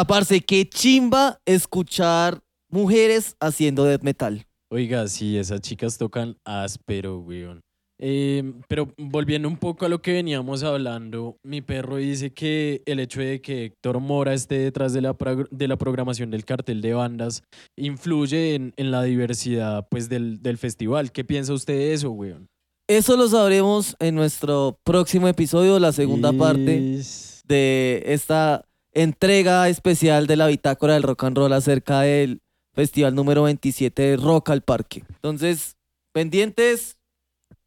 Parce, 0.06 0.42
qué 0.42 0.68
chimba 0.68 1.40
escuchar 1.46 2.40
mujeres 2.70 3.36
haciendo 3.40 3.84
death 3.86 4.04
metal. 4.04 4.46
Oiga, 4.72 5.08
sí, 5.08 5.38
esas 5.38 5.62
chicas 5.62 5.98
tocan 5.98 6.38
áspero, 6.46 7.20
weón. 7.20 7.60
Eh, 8.04 8.54
pero 8.68 8.92
volviendo 8.98 9.48
un 9.48 9.58
poco 9.58 9.86
a 9.86 9.90
lo 9.90 10.02
que 10.02 10.14
veníamos 10.14 10.64
hablando, 10.64 11.38
mi 11.46 11.62
perro 11.62 11.98
dice 11.98 12.34
que 12.34 12.82
el 12.86 13.00
hecho 13.00 13.22
de 13.22 13.42
que 13.42 13.66
Héctor 13.66 14.00
Mora 14.00 14.34
esté 14.34 14.58
detrás 14.58 14.94
de 14.94 15.02
la, 15.02 15.16
de 15.52 15.68
la 15.68 15.78
programación 15.78 16.32
del 16.32 16.44
cartel 16.44 16.82
de 16.82 16.94
bandas 16.94 17.44
influye 17.78 18.56
en, 18.56 18.74
en 18.78 18.90
la 18.90 19.04
diversidad 19.04 19.88
pues, 19.92 20.10
del, 20.10 20.42
del 20.42 20.58
festival. 20.58 21.12
¿Qué 21.12 21.24
piensa 21.24 21.54
usted 21.54 21.78
de 21.78 21.94
eso, 21.94 22.10
weón? 22.10 22.48
Eso 22.90 23.16
lo 23.16 23.28
sabremos 23.30 23.96
en 24.00 24.16
nuestro 24.16 24.80
próximo 24.84 25.28
episodio, 25.28 25.78
la 25.78 25.92
segunda 25.92 26.34
parte 26.34 27.02
de 27.46 28.04
esta 28.06 28.66
entrega 28.94 29.68
especial 29.70 30.28
de 30.28 30.36
la 30.36 30.48
bitácora 30.48 30.94
del 30.94 31.04
rock 31.04 31.24
and 31.24 31.38
roll 31.38 31.54
acerca 31.54 32.02
del 32.02 32.42
festival 32.74 33.16
número 33.16 33.44
27 33.44 34.02
de 34.02 34.18
Rock 34.18 34.50
al 34.50 34.62
Parque. 34.62 35.04
Entonces, 35.10 35.76
pendientes, 36.14 36.98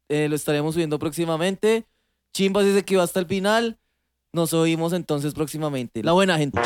eh, 0.09 0.27
lo 0.29 0.35
estaremos 0.35 0.73
subiendo 0.73 0.99
próximamente. 0.99 1.85
Chimba 2.33 2.63
dice 2.63 2.83
que 2.83 2.97
va 2.97 3.03
hasta 3.03 3.19
el 3.19 3.25
final. 3.25 3.79
Nos 4.33 4.53
oímos 4.53 4.91
entonces 4.91 5.33
próximamente. 5.33 6.03
La 6.03 6.11
buena 6.11 6.37
gente. 6.37 6.59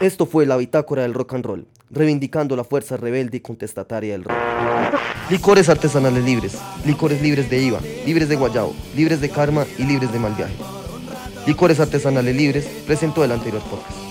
Esto 0.00 0.26
fue 0.26 0.44
la 0.44 0.56
bitácora 0.56 1.02
del 1.02 1.14
rock 1.14 1.34
and 1.34 1.44
roll, 1.44 1.68
reivindicando 1.88 2.56
la 2.56 2.64
fuerza 2.64 2.96
rebelde 2.96 3.36
y 3.36 3.40
contestataria 3.40 4.12
del 4.12 4.24
rock. 4.24 4.36
Licores 5.30 5.68
artesanales 5.68 6.24
libres, 6.24 6.58
licores 6.84 7.22
libres 7.22 7.48
de 7.48 7.62
IVA, 7.62 7.80
libres 8.04 8.28
de 8.28 8.36
guayabo, 8.36 8.74
libres 8.96 9.20
de 9.20 9.30
karma 9.30 9.64
y 9.78 9.84
libres 9.84 10.12
de 10.12 10.18
mal 10.18 10.34
viaje. 10.34 10.54
Licores 11.46 11.78
artesanales 11.78 12.34
libres 12.34 12.64
presentó 12.86 13.22
el 13.22 13.32
anterior 13.32 13.62
podcast. 13.62 14.03